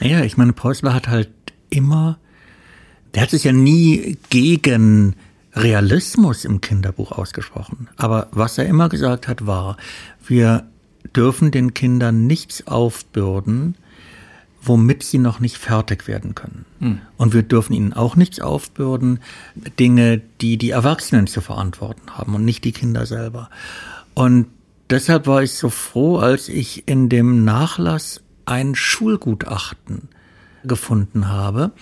[0.00, 1.30] Naja, ich meine, Preußler hat halt
[1.68, 2.18] immer
[3.14, 5.16] der hat sich ja nie gegen
[5.54, 7.88] Realismus im Kinderbuch ausgesprochen.
[7.96, 9.76] Aber was er immer gesagt hat, war,
[10.24, 10.64] wir
[11.14, 13.74] dürfen den Kindern nichts aufbürden,
[14.62, 16.66] womit sie noch nicht fertig werden können.
[16.80, 17.00] Hm.
[17.16, 19.20] Und wir dürfen ihnen auch nichts aufbürden,
[19.78, 23.48] Dinge, die die Erwachsenen zu verantworten haben und nicht die Kinder selber.
[24.14, 24.46] Und
[24.90, 30.08] deshalb war ich so froh, als ich in dem Nachlass ein Schulgutachten
[30.64, 31.72] gefunden habe,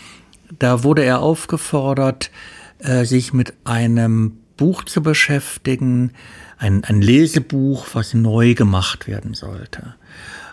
[0.59, 2.31] da wurde er aufgefordert,
[2.79, 6.13] äh, sich mit einem Buch zu beschäftigen,
[6.59, 9.95] ein, ein Lesebuch, was neu gemacht werden sollte.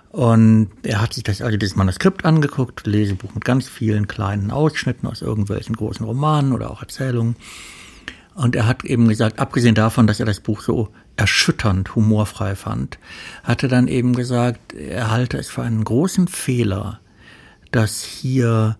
[0.09, 5.07] Und er hat sich das, also das Manuskript angeguckt, Lesebuch mit ganz vielen kleinen Ausschnitten
[5.07, 7.35] aus irgendwelchen großen Romanen oder auch Erzählungen.
[8.33, 12.97] Und er hat eben gesagt, abgesehen davon, dass er das Buch so erschütternd humorfrei fand,
[13.43, 16.99] hat er dann eben gesagt, er halte es für einen großen Fehler,
[17.71, 18.77] dass hier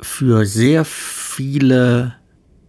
[0.00, 2.14] für sehr viele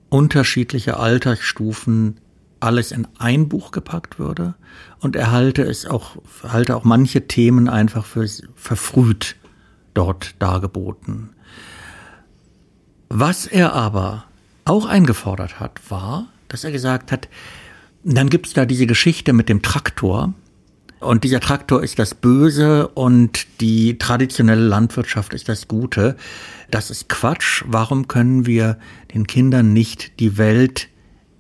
[0.10, 2.20] unterschiedliche Altersstufen
[2.60, 4.56] alles in ein Buch gepackt würde
[5.00, 9.36] und er halte es auch, halte auch manche Themen einfach für verfrüht
[9.94, 11.30] dort dargeboten.
[13.10, 14.26] Was er aber
[14.66, 17.30] auch eingefordert hat, war, dass er gesagt hat,
[18.04, 20.34] dann gibt's da diese Geschichte mit dem Traktor,
[21.00, 26.16] und dieser Traktor ist das Böse und die traditionelle Landwirtschaft ist das Gute.
[26.72, 27.64] Das ist Quatsch.
[27.68, 28.78] Warum können wir
[29.14, 30.90] den Kindern nicht die Welt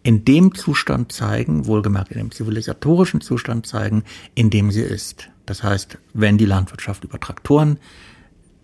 [0.03, 4.03] in dem Zustand zeigen, wohlgemerkt in dem zivilisatorischen Zustand zeigen,
[4.35, 5.29] in dem sie ist.
[5.45, 7.77] Das heißt, wenn die Landwirtschaft über Traktoren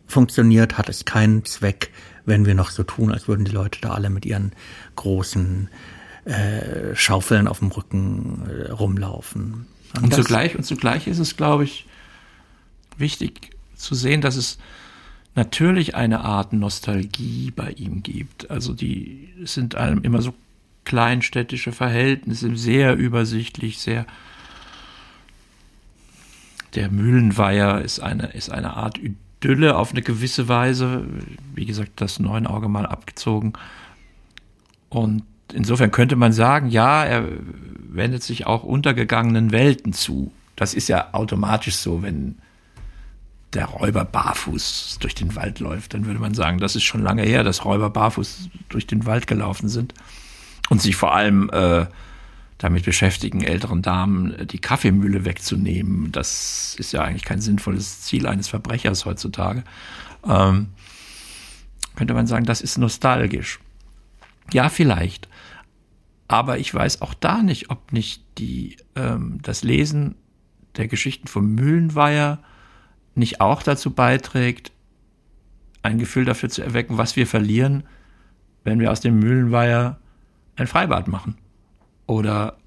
[0.06, 1.92] funktioniert, hat es keinen Zweck,
[2.26, 4.54] wenn wir noch so tun, als würden die Leute da alle mit ihren
[4.96, 5.70] großen
[6.24, 9.68] äh, Schaufeln auf dem Rücken äh, rumlaufen.
[9.96, 11.86] Und, und zugleich, und zugleich ist es, glaube ich,
[12.98, 14.58] wichtig zu sehen, dass es
[15.36, 18.50] natürlich eine Art Nostalgie bei ihm gibt.
[18.52, 20.34] Also die sind einem immer so
[20.86, 24.06] kleinstädtische Verhältnisse, sehr übersichtlich, sehr
[26.76, 31.06] der Mühlenweiher ist eine, ist eine Art Idylle auf eine gewisse Weise.
[31.54, 33.54] Wie gesagt, das Neunauge mal abgezogen.
[34.90, 35.24] Und
[35.54, 37.28] insofern könnte man sagen, ja, er
[37.90, 40.32] wendet sich auch untergegangenen Welten zu.
[40.56, 42.36] Das ist ja automatisch so, wenn
[43.54, 47.24] der Räuber barfuß durch den Wald läuft, dann würde man sagen, das ist schon lange
[47.24, 49.94] her, dass Räuber barfuß durch den Wald gelaufen sind
[50.70, 51.86] und sich vor allem äh,
[52.58, 56.12] damit beschäftigen, älteren Damen äh, die Kaffeemühle wegzunehmen.
[56.12, 59.64] Das ist ja eigentlich kein sinnvolles Ziel eines Verbrechers heutzutage.
[60.28, 60.68] Ähm,
[61.96, 63.60] könnte man sagen, das ist nostalgisch.
[64.52, 65.28] Ja, vielleicht.
[66.28, 70.16] Aber ich weiß auch da nicht, ob nicht die, ähm, das Lesen
[70.78, 72.40] der Geschichten vom Mühlenweiher
[73.16, 74.72] nicht auch dazu beiträgt,
[75.84, 77.84] ein Gefühl dafür zu erwecken, was wir verlieren,
[78.64, 80.00] wenn wir aus dem Mühlenweiher
[80.56, 81.38] ein Freibad machen
[82.08, 82.58] oder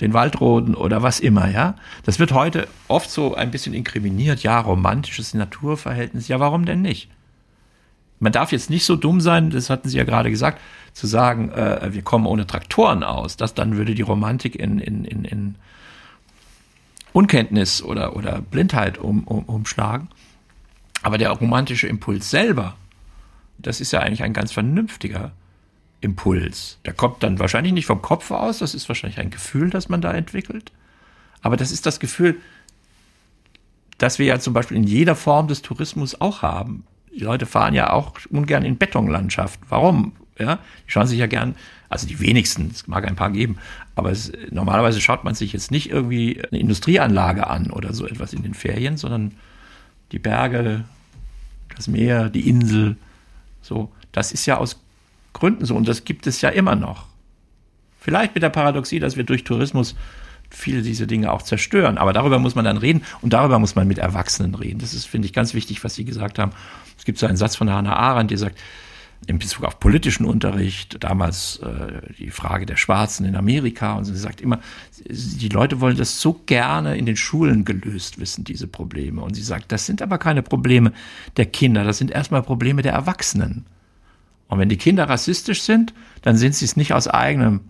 [0.00, 1.76] den Waldroden oder was immer, ja.
[2.02, 4.42] Das wird heute oft so ein bisschen inkriminiert.
[4.42, 6.26] Ja, romantisches Naturverhältnis.
[6.26, 7.08] Ja, warum denn nicht?
[8.20, 10.60] Man darf jetzt nicht so dumm sein, das hatten Sie ja gerade gesagt,
[10.92, 13.36] zu sagen, äh, wir kommen ohne Traktoren aus.
[13.36, 15.54] Das dann würde die Romantik in, in, in, in
[17.12, 20.08] Unkenntnis oder, oder Blindheit um, um, umschlagen.
[21.02, 22.76] Aber der romantische Impuls selber,
[23.58, 25.32] das ist ja eigentlich ein ganz vernünftiger
[26.00, 26.78] Impuls.
[26.84, 30.00] Der kommt dann wahrscheinlich nicht vom Kopf aus, das ist wahrscheinlich ein Gefühl, das man
[30.00, 30.72] da entwickelt.
[31.42, 32.40] Aber das ist das Gefühl,
[33.98, 36.84] das wir ja zum Beispiel in jeder Form des Tourismus auch haben.
[37.14, 39.66] Die Leute fahren ja auch ungern in Betonlandschaften.
[39.68, 40.12] Warum?
[40.38, 40.56] Ja,
[40.86, 41.54] die schauen sich ja gern,
[41.88, 43.58] also die wenigsten, es mag ein paar geben,
[43.94, 48.32] aber es, normalerweise schaut man sich jetzt nicht irgendwie eine Industrieanlage an oder so etwas
[48.32, 49.32] in den Ferien, sondern
[50.10, 50.84] die Berge,
[51.76, 52.96] das Meer, die Insel,
[53.62, 53.92] so.
[54.10, 54.80] Das ist ja aus
[55.32, 57.06] Gründen so und das gibt es ja immer noch.
[58.00, 59.94] Vielleicht mit der Paradoxie, dass wir durch Tourismus
[60.50, 61.98] viele diese Dinge auch zerstören.
[61.98, 64.78] Aber darüber muss man dann reden und darüber muss man mit Erwachsenen reden.
[64.78, 66.52] Das ist, finde ich, ganz wichtig, was Sie gesagt haben.
[66.98, 68.58] Es gibt so einen Satz von Hannah Arendt, die sagt,
[69.26, 73.94] in Bezug auf politischen Unterricht, damals äh, die Frage der Schwarzen in Amerika.
[73.94, 74.60] Und sie sagt immer,
[75.08, 79.22] die Leute wollen das so gerne in den Schulen gelöst wissen, diese Probleme.
[79.22, 80.92] Und sie sagt, das sind aber keine Probleme
[81.36, 83.66] der Kinder, das sind erstmal Probleme der Erwachsenen.
[84.48, 87.60] Und wenn die Kinder rassistisch sind, dann sind sie es nicht aus eigenem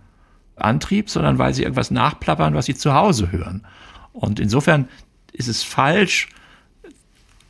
[0.56, 3.64] Antrieb, sondern weil sie irgendwas nachplappern, was sie zu Hause hören.
[4.12, 4.88] Und insofern
[5.32, 6.28] ist es falsch,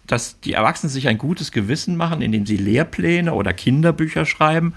[0.07, 4.75] dass die Erwachsenen sich ein gutes Gewissen machen, indem sie Lehrpläne oder Kinderbücher schreiben,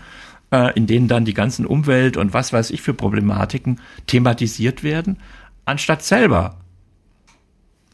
[0.51, 5.17] äh, in denen dann die ganzen Umwelt und was weiß ich für Problematiken thematisiert werden,
[5.65, 6.57] anstatt selber.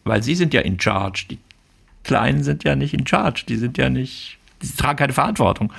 [0.03, 1.25] Weil sie sind ja in charge.
[1.29, 1.39] Die
[2.03, 3.45] Kleinen sind ja nicht in charge.
[3.47, 5.71] Die sind ja nicht, die tragen keine Verantwortung.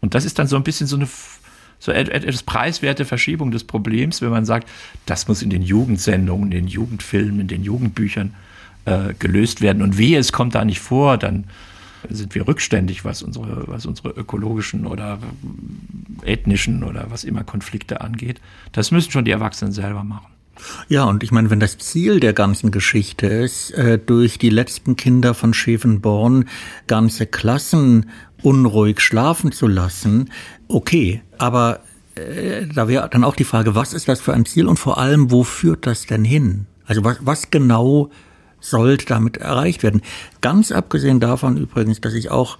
[0.00, 1.08] Und das ist dann so ein bisschen so eine
[1.78, 4.68] so etwas preiswerte Verschiebung des Problems, wenn man sagt,
[5.04, 8.34] das muss in den Jugendsendungen, in den Jugendfilmen, in den Jugendbüchern
[8.86, 9.82] äh, gelöst werden.
[9.82, 11.44] Und wehe, es kommt da nicht vor, dann
[12.08, 15.18] sind wir rückständig, was unsere, was unsere ökologischen oder
[16.22, 18.40] ethnischen oder was immer Konflikte angeht.
[18.72, 20.26] Das müssen schon die Erwachsenen selber machen.
[20.88, 24.96] Ja, und ich meine, wenn das Ziel der ganzen Geschichte ist, äh, durch die letzten
[24.96, 26.48] Kinder von Schäfenborn
[26.86, 28.08] ganze Klassen
[28.42, 30.30] unruhig schlafen zu lassen,
[30.68, 31.80] okay, aber
[32.14, 34.96] äh, da wäre dann auch die Frage, was ist das für ein Ziel und vor
[34.98, 36.66] allem, wo führt das denn hin?
[36.86, 38.10] Also was, was genau
[38.70, 40.02] sollte damit erreicht werden?
[40.40, 42.58] Ganz abgesehen davon übrigens, dass ich auch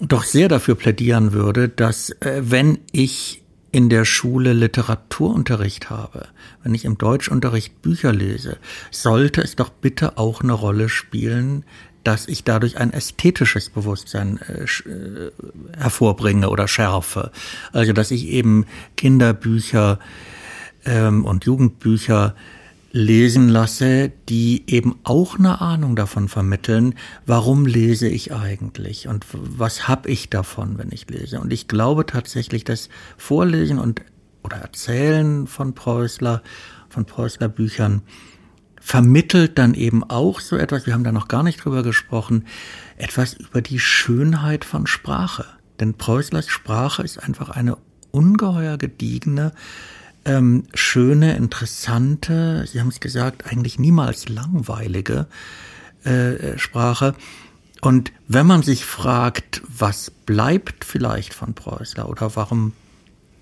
[0.00, 6.28] doch sehr dafür plädieren würde, dass äh, wenn ich in der Schule Literaturunterricht habe,
[6.62, 8.58] wenn ich im Deutschunterricht Bücher lese,
[8.92, 11.64] sollte es doch bitte auch eine Rolle spielen,
[12.04, 15.32] dass ich dadurch ein ästhetisches Bewusstsein äh, äh,
[15.76, 17.32] hervorbringe oder schärfe.
[17.72, 18.66] Also dass ich eben
[18.96, 19.98] Kinderbücher
[20.84, 22.36] ähm, und Jugendbücher
[22.94, 26.94] lesen lasse, die eben auch eine Ahnung davon vermitteln,
[27.26, 31.40] warum lese ich eigentlich und was habe ich davon, wenn ich lese.
[31.40, 34.02] Und ich glaube tatsächlich, dass Vorlesen und
[34.44, 36.44] oder Erzählen von Preußler,
[36.88, 38.02] von Preußler Büchern
[38.80, 42.44] vermittelt dann eben auch so etwas, wir haben da noch gar nicht drüber gesprochen,
[42.96, 45.46] etwas über die Schönheit von Sprache.
[45.80, 47.76] Denn Preußlers Sprache ist einfach eine
[48.12, 49.52] ungeheuer gediegene,
[50.24, 55.26] ähm, schöne, interessante, Sie haben es gesagt, eigentlich niemals langweilige
[56.04, 57.14] äh, Sprache.
[57.80, 62.72] Und wenn man sich fragt, was bleibt vielleicht von Preußler oder warum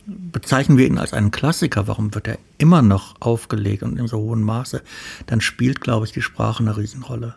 [0.07, 4.18] bezeichnen wir ihn als einen Klassiker, warum wird er immer noch aufgelegt und in so
[4.18, 4.83] hohem Maße,
[5.26, 7.37] dann spielt, glaube ich, die Sprache eine Riesenrolle.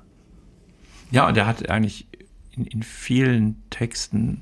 [1.12, 2.08] Ja, und er hat eigentlich
[2.52, 4.42] in, in vielen Texten,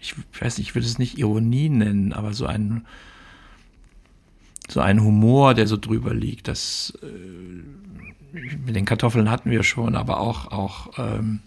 [0.00, 2.86] ich weiß nicht, ich würde es nicht Ironie nennen, aber so ein
[4.70, 6.48] so ein Humor, der so drüber liegt.
[6.48, 11.40] Das äh, mit den Kartoffeln hatten wir schon, aber auch auch ähm,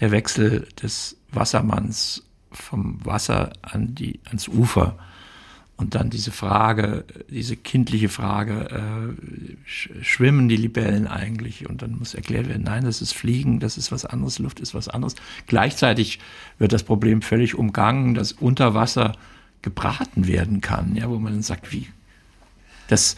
[0.00, 4.96] der Wechsel des Wassermanns vom Wasser an die ans Ufer
[5.76, 11.68] und dann diese Frage, diese kindliche Frage, äh, schwimmen die Libellen eigentlich?
[11.68, 14.74] Und dann muss erklärt werden, nein, das ist Fliegen, das ist was anderes, Luft ist
[14.74, 15.16] was anderes.
[15.48, 16.20] Gleichzeitig
[16.58, 19.12] wird das Problem völlig umgangen, dass unter Wasser
[19.64, 21.88] gebraten werden kann, ja, wo man dann sagt, wie,
[22.88, 23.16] das,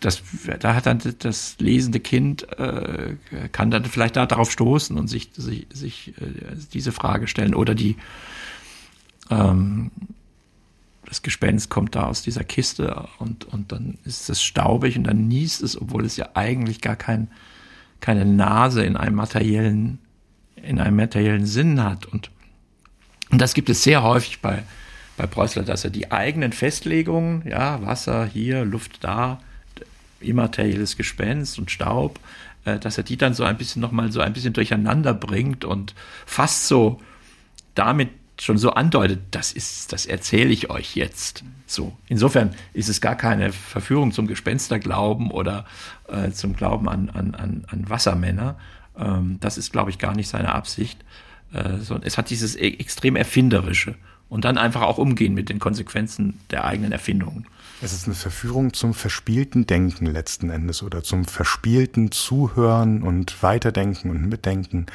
[0.00, 0.22] das,
[0.58, 3.14] da hat dann das lesende Kind äh,
[3.52, 7.76] kann dann vielleicht da darauf stoßen und sich, sich, sich äh, diese Frage stellen oder
[7.76, 7.96] die
[9.30, 9.92] ähm,
[11.04, 15.28] das Gespenst kommt da aus dieser Kiste und, und dann ist es staubig und dann
[15.28, 17.30] niest es, obwohl es ja eigentlich gar kein,
[18.00, 20.00] keine Nase in einem materiellen,
[20.56, 22.06] in einem materiellen Sinn hat.
[22.06, 22.32] Und,
[23.30, 24.64] und das gibt es sehr häufig bei,
[25.16, 29.40] bei Preußler, dass er die eigenen Festlegungen, ja, Wasser hier, Luft da,
[30.20, 32.20] immaterielles Gespenst und Staub,
[32.64, 35.94] äh, dass er die dann so ein bisschen nochmal so ein bisschen durcheinander bringt und
[36.26, 37.00] fast so
[37.74, 41.42] damit schon so andeutet, das ist, das erzähle ich euch jetzt.
[41.66, 41.96] So.
[42.06, 45.64] Insofern ist es gar keine Verführung zum Gespensterglauben oder
[46.08, 48.58] äh, zum Glauben an, an, an, an Wassermänner.
[48.98, 51.02] Ähm, das ist, glaube ich, gar nicht seine Absicht.
[51.52, 53.94] Äh, sondern es hat dieses e extrem Erfinderische
[54.28, 57.46] und dann einfach auch umgehen mit den Konsequenzen der eigenen Erfindungen.
[57.82, 64.10] Es ist eine Verführung zum verspielten Denken letzten Endes oder zum verspielten Zuhören und Weiterdenken
[64.10, 64.86] und Mitdenken.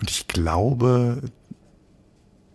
[0.00, 1.22] Und ich glaube,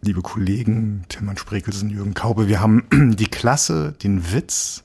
[0.01, 4.83] liebe Kollegen Tilman Sprekelsen, Jürgen Kaube, wir haben die Klasse, den Witz,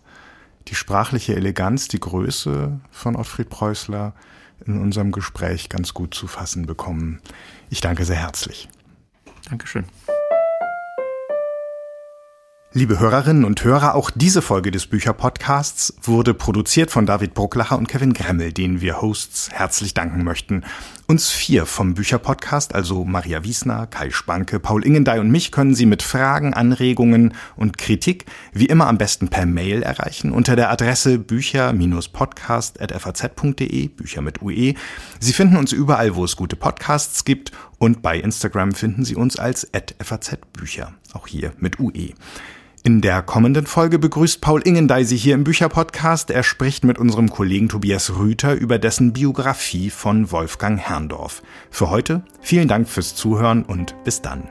[0.69, 4.15] die sprachliche Eleganz, die Größe von Ottfried Preußler
[4.67, 7.21] in unserem Gespräch ganz gut zu fassen bekommen.
[7.71, 8.69] Ich danke sehr herzlich.
[9.49, 9.85] Dankeschön.
[12.73, 17.89] Liebe Hörerinnen und Hörer, auch diese Folge des Bücherpodcasts wurde produziert von David Brucklacher und
[17.89, 20.63] Kevin Gremmel, denen wir Hosts herzlich danken möchten.
[21.09, 25.85] Uns vier vom Bücherpodcast, also Maria Wiesner, Kai Spanke, Paul Ingendey und mich, können Sie
[25.85, 31.19] mit Fragen, Anregungen und Kritik wie immer am besten per Mail erreichen unter der Adresse
[31.19, 34.75] bücher-podcast.faz.de, Bücher mit UE.
[35.19, 39.41] Sie finden uns überall, wo es gute Podcasts gibt und bei Instagram finden Sie uns
[39.41, 39.69] als
[40.01, 42.11] @faz-bücher, auch hier mit UE.
[42.83, 46.31] In der kommenden Folge begrüßt Paul Ingendey Sie hier im Bücherpodcast.
[46.31, 51.43] Er spricht mit unserem Kollegen Tobias Rüther über dessen Biografie von Wolfgang Herrndorf.
[51.71, 54.49] Für heute vielen Dank fürs Zuhören und bis dann.